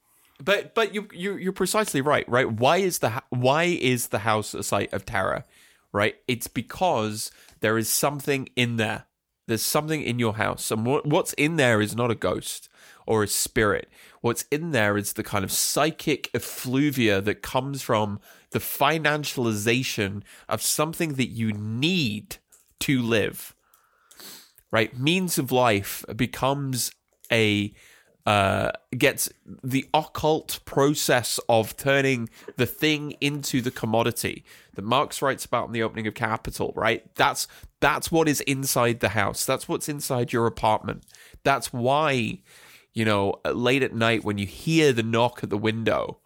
[0.43, 2.51] But but you you you're precisely right, right?
[2.51, 5.45] Why is the why is the house a site of terror?
[5.93, 6.17] Right?
[6.27, 9.05] It's because there is something in there.
[9.47, 12.69] There's something in your house and what, what's in there is not a ghost.
[13.07, 13.89] or a spirit.
[14.21, 18.21] What's in there is the kind of psychic effluvia that comes from
[18.55, 22.37] the financialization of something that you need
[22.79, 23.53] to live.
[24.71, 24.97] Right?
[24.97, 26.93] Means of life becomes
[27.33, 27.75] a
[28.27, 29.29] uh, gets
[29.63, 34.45] the occult process of turning the thing into the commodity
[34.75, 37.05] that Marx writes about in the opening of Capital, right?
[37.17, 37.47] That's
[37.81, 39.45] that's what is inside the house.
[39.45, 41.05] That's what's inside your apartment.
[41.43, 42.39] That's why,
[42.95, 46.19] you know, late at night when you hear the knock at the window,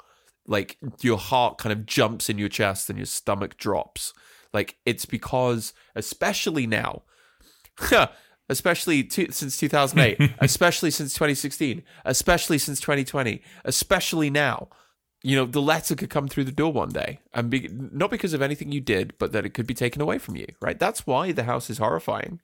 [0.49, 4.13] like your heart kind of jumps in your chest and your stomach drops.
[4.53, 7.03] Like it's because, especially now,
[8.49, 14.69] especially to, since 2008, especially since 2016, especially since 2020, especially now.
[15.23, 18.35] You know, the letter could come through the door one day, and be, not because
[18.35, 20.47] of anything you did, but that it could be taken away from you.
[20.63, 20.79] Right?
[20.79, 22.41] That's why the house is horrifying.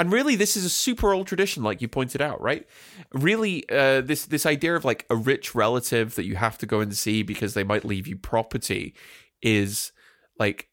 [0.00, 2.66] And really, this is a super old tradition, like you pointed out, right?
[3.12, 6.80] Really, uh, this this idea of like a rich relative that you have to go
[6.80, 8.94] and see because they might leave you property
[9.42, 9.92] is
[10.38, 10.70] like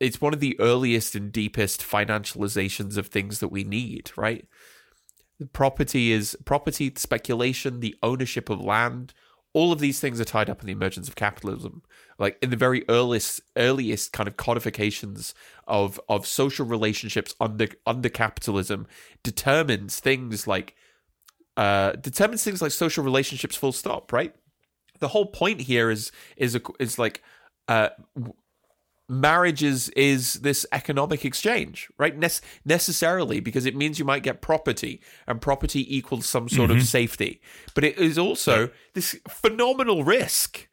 [0.00, 4.44] it's one of the earliest and deepest financializations of things that we need, right?
[5.52, 9.14] Property is property speculation, the ownership of land.
[9.58, 11.82] All of these things are tied up in the emergence of capitalism.
[12.18, 15.34] Like in the very earliest, earliest kind of codifications
[15.66, 18.86] of of social relationships under under capitalism,
[19.22, 20.76] determines things like
[21.56, 23.56] uh, determines things like social relationships.
[23.56, 24.12] Full stop.
[24.12, 24.32] Right.
[25.00, 27.22] The whole point here is is a, is like
[27.66, 27.90] uh,
[29.08, 32.16] marriage is is this economic exchange right?
[32.16, 32.28] Ne-
[32.64, 36.78] necessarily because it means you might get property and property equals some sort mm-hmm.
[36.78, 37.40] of safety.
[37.74, 38.66] But it is also yeah.
[38.94, 40.68] this phenomenal risk.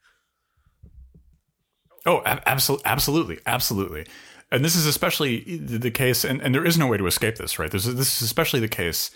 [2.05, 4.05] Oh absolutely absolutely absolutely.
[4.51, 7.57] And this is especially the case and, and there is no way to escape this
[7.57, 7.71] right?
[7.71, 9.11] This is, this is especially the case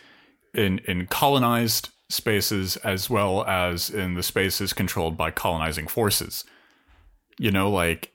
[0.54, 6.46] in in colonized spaces as well as in the spaces controlled by colonizing forces
[7.40, 8.12] you know, like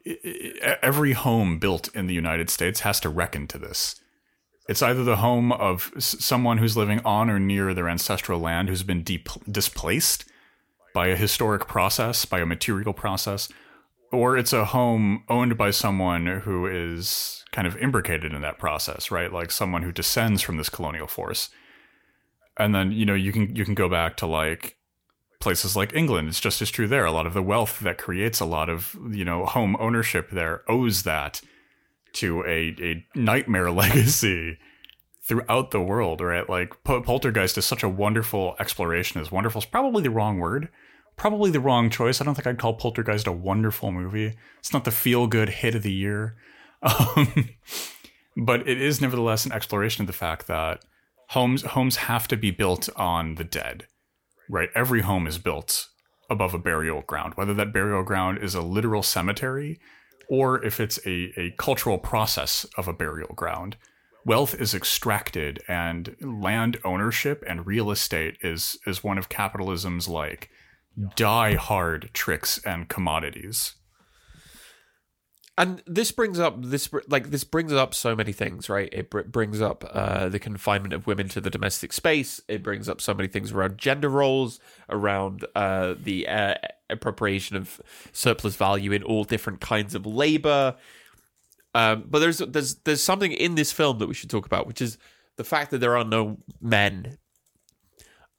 [0.83, 3.97] every home built in the United States has to reckon to this.
[4.68, 8.83] It's either the home of someone who's living on or near their ancestral land who's
[8.83, 10.27] been de- displaced
[10.95, 13.49] by a historic process, by a material process,
[14.12, 19.11] or it's a home owned by someone who is kind of imbricated in that process,
[19.11, 19.33] right?
[19.33, 21.49] Like someone who descends from this colonial force.
[22.59, 24.77] And then, you know, you can you can go back to like
[25.45, 27.05] places like England, it's just as true there.
[27.05, 30.62] A lot of the wealth that creates a lot of you know home ownership there
[30.68, 31.40] owes that
[32.14, 34.59] to a a nightmare legacy
[35.22, 36.20] throughout the world.
[36.20, 39.20] Right, like Poltergeist is such a wonderful exploration.
[39.20, 40.70] Is wonderful is probably the wrong word.
[41.16, 42.20] Probably the wrong choice.
[42.20, 44.34] I don't think I'd call Poltergeist a wonderful movie.
[44.59, 46.36] It's not the feel good hit of the year.
[46.84, 47.49] Um,
[48.36, 50.84] but it is nevertheless an exploration of the fact that
[51.30, 53.86] homes homes have to be built on the dead
[54.49, 54.68] right?
[54.74, 55.88] Every home is built
[56.30, 59.78] above a burial ground, whether that burial ground is a literal cemetery
[60.28, 63.76] or if it's a, a cultural process of a burial ground.
[64.24, 70.49] Wealth is extracted and land ownership and real estate is is one of capitalism's like
[71.14, 73.74] die hard tricks and commodities
[75.57, 78.88] and this brings up this like this brings up so many things right?
[78.92, 82.40] It br- brings up uh, the confinement of women to the domestic space.
[82.48, 86.55] It brings up so many things around gender roles around uh, the uh,
[86.90, 87.80] appropriation of
[88.12, 90.76] surplus value in all different kinds of labor.
[91.72, 94.82] Um, but there's there's there's something in this film that we should talk about which
[94.82, 94.98] is
[95.36, 97.18] the fact that there are no men.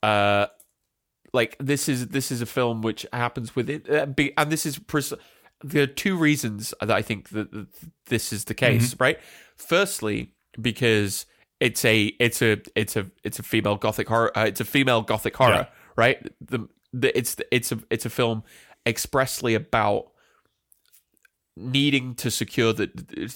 [0.03, 0.47] Uh
[1.33, 4.07] like this is this is a film which happens with it uh,
[4.37, 5.13] and this is pres-
[5.63, 7.67] there are two reasons that I think that
[8.07, 9.03] this is the case, mm-hmm.
[9.03, 9.19] right?
[9.55, 11.25] Firstly, because
[11.59, 14.37] it's a it's a it's a it's a female gothic horror.
[14.37, 15.65] Uh, it's a female gothic horror, yeah.
[15.95, 16.31] right?
[16.41, 18.43] The, the it's it's a it's a film
[18.85, 20.11] expressly about
[21.57, 22.87] needing to secure the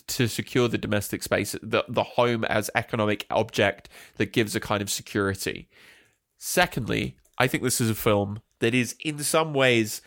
[0.08, 4.82] to secure the domestic space, the the home as economic object that gives a kind
[4.82, 5.70] of security.
[6.38, 10.02] Secondly, I think this is a film that is in some ways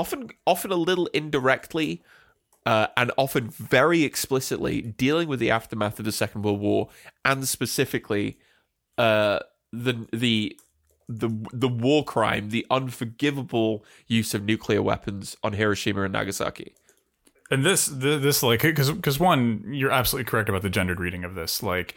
[0.00, 2.02] often often a little indirectly
[2.66, 6.88] uh, and often very explicitly dealing with the aftermath of the Second World War
[7.24, 8.38] and specifically
[8.98, 9.40] uh,
[9.72, 10.58] the the
[11.08, 16.74] the the war crime, the unforgivable use of nuclear weapons on Hiroshima and Nagasaki.
[17.50, 21.34] And this this like because because one, you're absolutely correct about the gendered reading of
[21.34, 21.62] this.
[21.62, 21.94] Like,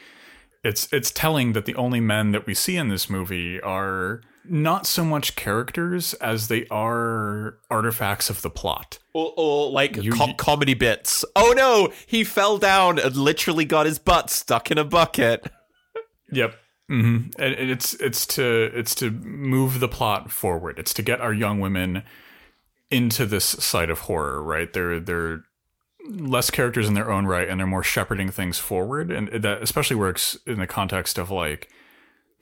[0.64, 4.86] it's it's telling that the only men that we see in this movie are not
[4.86, 9.00] so much characters as they are artifacts of the plot.
[9.14, 11.24] Or, or like you, co- comedy bits.
[11.36, 15.50] Oh no, he fell down and literally got his butt stuck in a bucket.
[16.32, 16.56] Yep.
[16.88, 20.80] hmm And and it's it's to it's to move the plot forward.
[20.80, 22.04] It's to get our young women
[22.90, 24.72] into this side of horror, right?
[24.74, 25.44] They're they're
[26.10, 29.96] less characters in their own right, and they're more shepherding things forward, and that especially
[29.96, 31.70] works in the context of like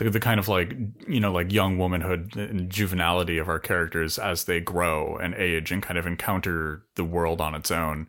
[0.03, 0.73] the, the kind of like
[1.07, 5.71] you know like young womanhood and juvenility of our characters as they grow and age
[5.71, 8.07] and kind of encounter the world on its own.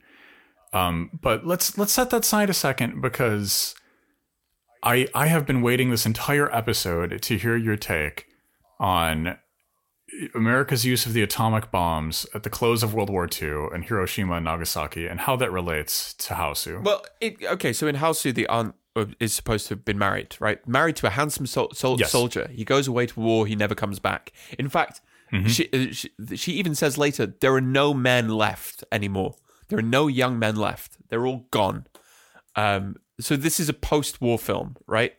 [0.72, 3.74] Um, but let's let's set that aside a second because
[4.82, 8.26] I I have been waiting this entire episode to hear your take
[8.80, 9.38] on
[10.34, 14.34] America's use of the atomic bombs at the close of World War II in Hiroshima
[14.34, 16.82] and Nagasaki and how that relates to Hausu.
[16.82, 18.72] Well, it, okay, so in Hausu, the uh,
[19.20, 20.66] is supposed to have been married, right?
[20.68, 22.10] Married to a handsome sol- sol- Yes.
[22.10, 22.48] soldier.
[22.52, 23.46] He goes away to war.
[23.46, 24.32] He never comes back.
[24.58, 25.00] In fact,
[25.46, 29.36] she, uh, she she even says later there are no men left anymore.
[29.68, 30.98] There are no young men left.
[31.08, 31.86] They're all gone.
[32.54, 35.14] Um, so this is a post-war film, right?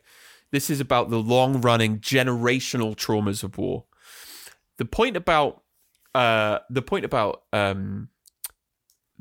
[0.51, 3.86] This is about the long-running generational traumas of war.
[4.78, 5.63] The point about
[6.13, 8.09] uh, the point about um,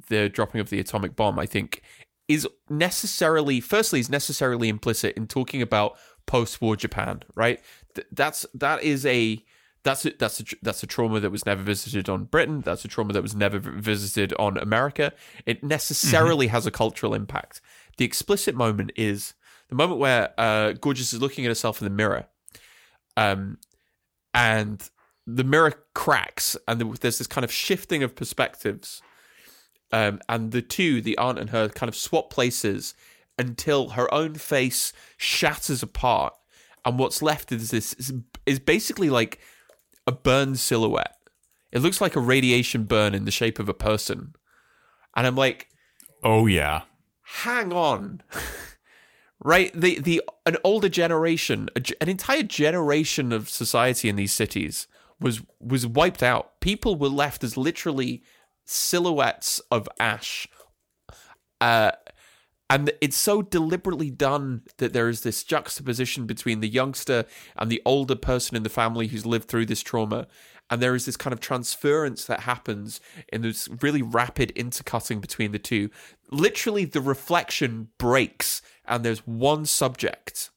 [0.09, 1.80] the dropping of the atomic bomb, I think,
[2.32, 7.60] is necessarily firstly is necessarily implicit in talking about post-war Japan, right?
[7.94, 9.44] Th- that's that is a
[9.84, 12.60] that's a, that's a, that's a trauma that was never visited on Britain.
[12.60, 15.12] That's a trauma that was never visited on America.
[15.44, 17.60] It necessarily has a cultural impact.
[17.96, 19.34] The explicit moment is
[19.68, 22.26] the moment where uh, Gorgeous is looking at herself in the mirror,
[23.16, 23.58] um,
[24.34, 24.88] and
[25.26, 29.02] the mirror cracks, and there- there's this kind of shifting of perspectives
[29.93, 32.95] um, and the two, the aunt and her, kind of swap places
[33.38, 36.34] until her own face shatters apart,
[36.84, 38.12] and what's left is this is,
[38.47, 39.38] is basically like
[40.07, 41.16] a burned silhouette.
[41.70, 44.34] It looks like a radiation burn in the shape of a person,
[45.14, 45.68] and I'm like,
[46.24, 46.82] oh yeah.
[47.22, 48.22] hang on.
[49.45, 54.86] right the the an older generation a an entire generation of society in these cities
[55.18, 58.22] was was wiped out people were left as literally
[58.64, 60.46] silhouettes of ash
[61.60, 61.92] uh
[62.70, 67.82] and it's so deliberately done that there is this juxtaposition between the youngster and the
[67.84, 70.26] older person in the family who's lived through this trauma
[70.70, 72.98] and there is this kind of transference that happens
[73.30, 75.90] in this really rapid intercutting between the two.
[76.30, 80.48] Literally the reflection breaks and there's one subject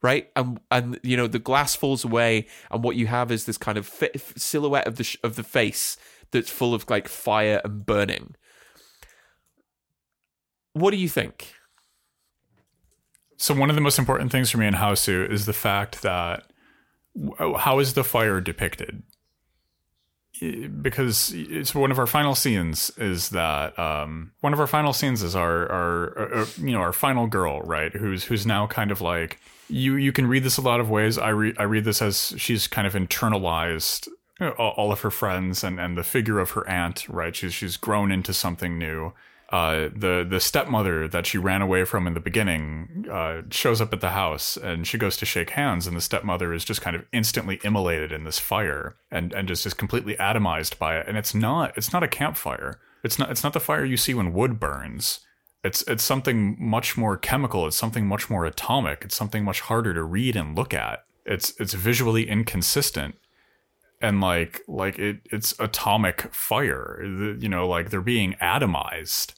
[0.00, 0.30] right?
[0.36, 3.76] And and you know the glass falls away and what you have is this kind
[3.76, 5.96] of fi- silhouette of the sh- of the face
[6.30, 8.34] that's full of like fire and burning
[10.72, 11.52] what do you think
[13.36, 16.50] So one of the most important things for me in Hausu is the fact that
[17.56, 19.02] how is the fire depicted?
[20.82, 25.22] Because it's one of our final scenes is that um, one of our final scenes
[25.22, 28.92] is our our uh, uh, you know our final girl right who's who's now kind
[28.92, 31.18] of like you you can read this a lot of ways.
[31.18, 34.08] I read I read this as she's kind of internalized
[34.40, 37.34] all of her friends and and the figure of her aunt right.
[37.34, 39.12] She's she's grown into something new.
[39.50, 43.94] Uh, the the stepmother that she ran away from in the beginning uh, shows up
[43.94, 46.94] at the house and she goes to shake hands and the stepmother is just kind
[46.94, 51.08] of instantly immolated in this fire and and just is completely atomized by it.
[51.08, 52.78] And it's not it's not a campfire.
[53.02, 55.20] It's not it's not the fire you see when wood burns.
[55.64, 57.66] It's it's something much more chemical.
[57.66, 59.02] It's something much more atomic.
[59.02, 61.04] It's something much harder to read and look at.
[61.24, 63.16] It's it's visually inconsistent
[64.00, 67.00] and like like it it's atomic fire
[67.38, 69.34] you know like they're being atomized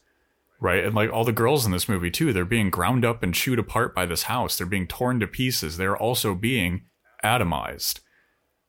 [0.61, 0.85] right?
[0.85, 3.59] And like all the girls in this movie too they're being ground up and chewed
[3.59, 4.57] apart by this house.
[4.57, 5.77] They're being torn to pieces.
[5.77, 6.83] They're also being
[7.25, 8.01] atomized.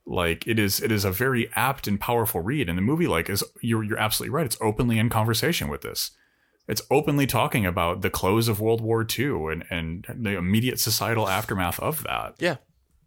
[0.06, 3.30] Like it is it is a very apt and powerful read and the movie like
[3.30, 4.46] is you're you're absolutely right.
[4.46, 6.12] It's openly in conversation with this.
[6.68, 11.28] It's openly talking about the close of World War II and, and the immediate societal
[11.28, 12.36] aftermath of that.
[12.40, 12.58] Yeah.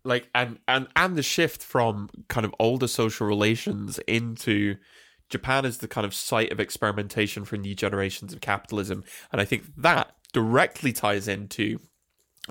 [0.05, 4.77] Like and and and the shift from kind of older social relations into
[5.31, 9.05] Japan as the kind of site of experimentation for new generations of capitalism.
[9.33, 11.79] And I think that directly ties into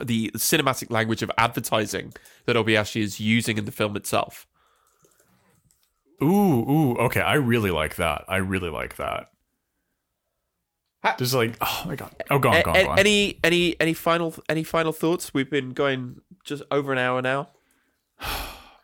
[0.01, 2.13] the cinematic language of advertising
[2.45, 4.47] that Obayashi is using in the film itself.
[6.21, 7.21] Ooh, ooh, okay.
[7.21, 8.23] I really like that.
[8.27, 9.27] I really like that.
[11.17, 12.15] There's like, oh my god.
[12.29, 12.99] Oh, go on, A- go on, go on.
[12.99, 15.33] any any any final any final thoughts?
[15.33, 17.49] We've been going just over an hour now.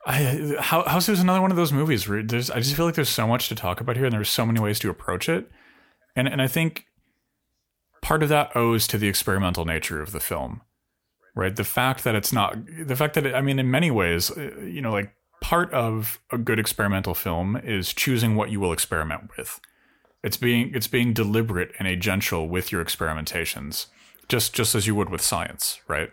[0.05, 2.49] I, House House is another one of those movies where there's.
[2.49, 4.59] I just feel like there's so much to talk about here, and there's so many
[4.59, 5.49] ways to approach it,
[6.15, 6.85] and and I think
[8.01, 10.61] part of that owes to the experimental nature of the film,
[11.35, 11.55] right?
[11.55, 14.51] The fact that it's not the fact that it, I mean, in many ways, uh,
[14.61, 19.29] you know, like part of a good experimental film is choosing what you will experiment
[19.37, 19.59] with.
[20.23, 23.87] It's being it's being deliberate and agential with your experimentations,
[24.27, 26.11] just just as you would with science, right?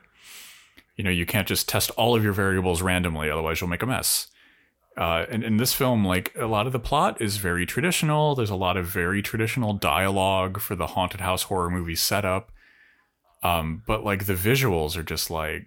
[0.97, 3.87] You know, you can't just test all of your variables randomly, otherwise you'll make a
[3.87, 4.29] mess.
[4.97, 8.35] Uh, and in this film, like a lot of the plot is very traditional.
[8.35, 12.51] There's a lot of very traditional dialogue for the haunted house horror movie setup.
[13.43, 15.67] Um, but like the visuals are just like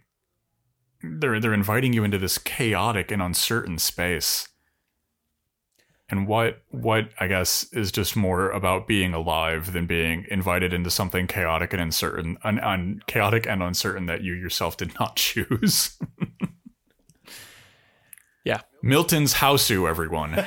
[1.04, 4.48] they're they're inviting you into this chaotic and uncertain space.
[6.12, 10.90] And what what I guess is just more about being alive than being invited into
[10.90, 15.98] something chaotic and uncertain, un, un, chaotic and uncertain that you yourself did not choose.
[18.44, 18.62] Yeah.
[18.82, 20.34] Milton's Hausu, everyone.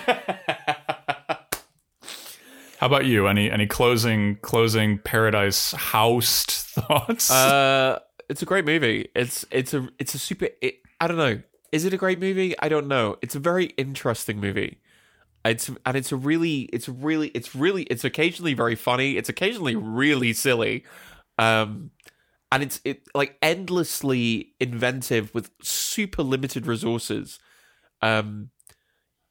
[2.79, 3.29] How about you?
[3.29, 7.31] Any any closing closing Paradise Housed thoughts?
[7.31, 9.09] Uh, it's a great movie.
[9.15, 10.49] It's it's a it's a super.
[10.61, 11.41] It, I don't know.
[11.71, 12.59] Is it a great movie?
[12.59, 13.19] I don't know.
[13.23, 14.81] It's a very interesting movie.
[15.45, 19.17] It's and it's a really it's really it's really it's occasionally very funny.
[19.17, 20.85] It's occasionally really silly.
[21.39, 21.91] Um,
[22.53, 27.39] and it's it like endlessly inventive with super limited resources.
[28.03, 28.51] Um,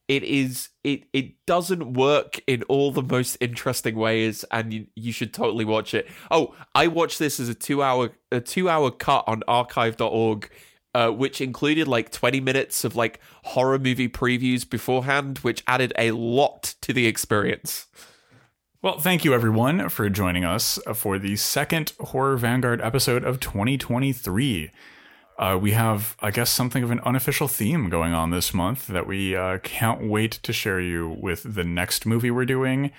[0.08, 5.14] it is it it doesn't work in all the most interesting ways, and you, you
[5.14, 6.10] should totally watch it.
[6.30, 10.50] Oh, I watched this as a two hour a two hour cut on archive.org.
[10.94, 16.12] Uh, which included like 20 minutes of like horror movie previews beforehand, which added a
[16.12, 17.88] lot to the experience.
[18.82, 24.72] Well, thank you everyone for joining us for the second Horror Vanguard episode of 2023.
[25.38, 29.08] Uh, we have, I guess, something of an unofficial theme going on this month that
[29.08, 32.92] we uh, can't wait to share you with the next movie we're doing.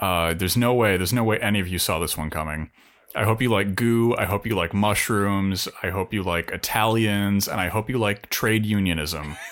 [0.00, 2.70] Uh, there's no way, there's no way any of you saw this one coming.
[3.18, 4.14] I hope you like goo.
[4.16, 5.66] I hope you like mushrooms.
[5.82, 9.36] I hope you like Italians, and I hope you like trade unionism.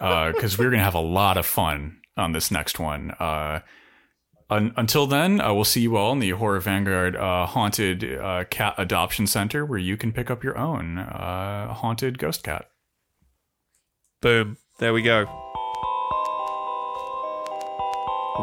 [0.00, 3.10] Because we're gonna have a lot of fun on this next one.
[3.18, 3.62] Uh,
[4.48, 8.44] un- until then, uh, we'll see you all in the Horror Vanguard uh, Haunted uh,
[8.44, 12.70] Cat Adoption Center, where you can pick up your own uh, haunted ghost cat.
[14.22, 14.56] Boom.
[14.78, 15.24] There we go.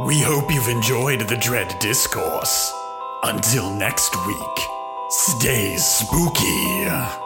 [0.05, 2.73] We hope you've enjoyed the Dread Discourse.
[3.27, 4.57] Until next week,
[5.09, 7.24] stay spooky.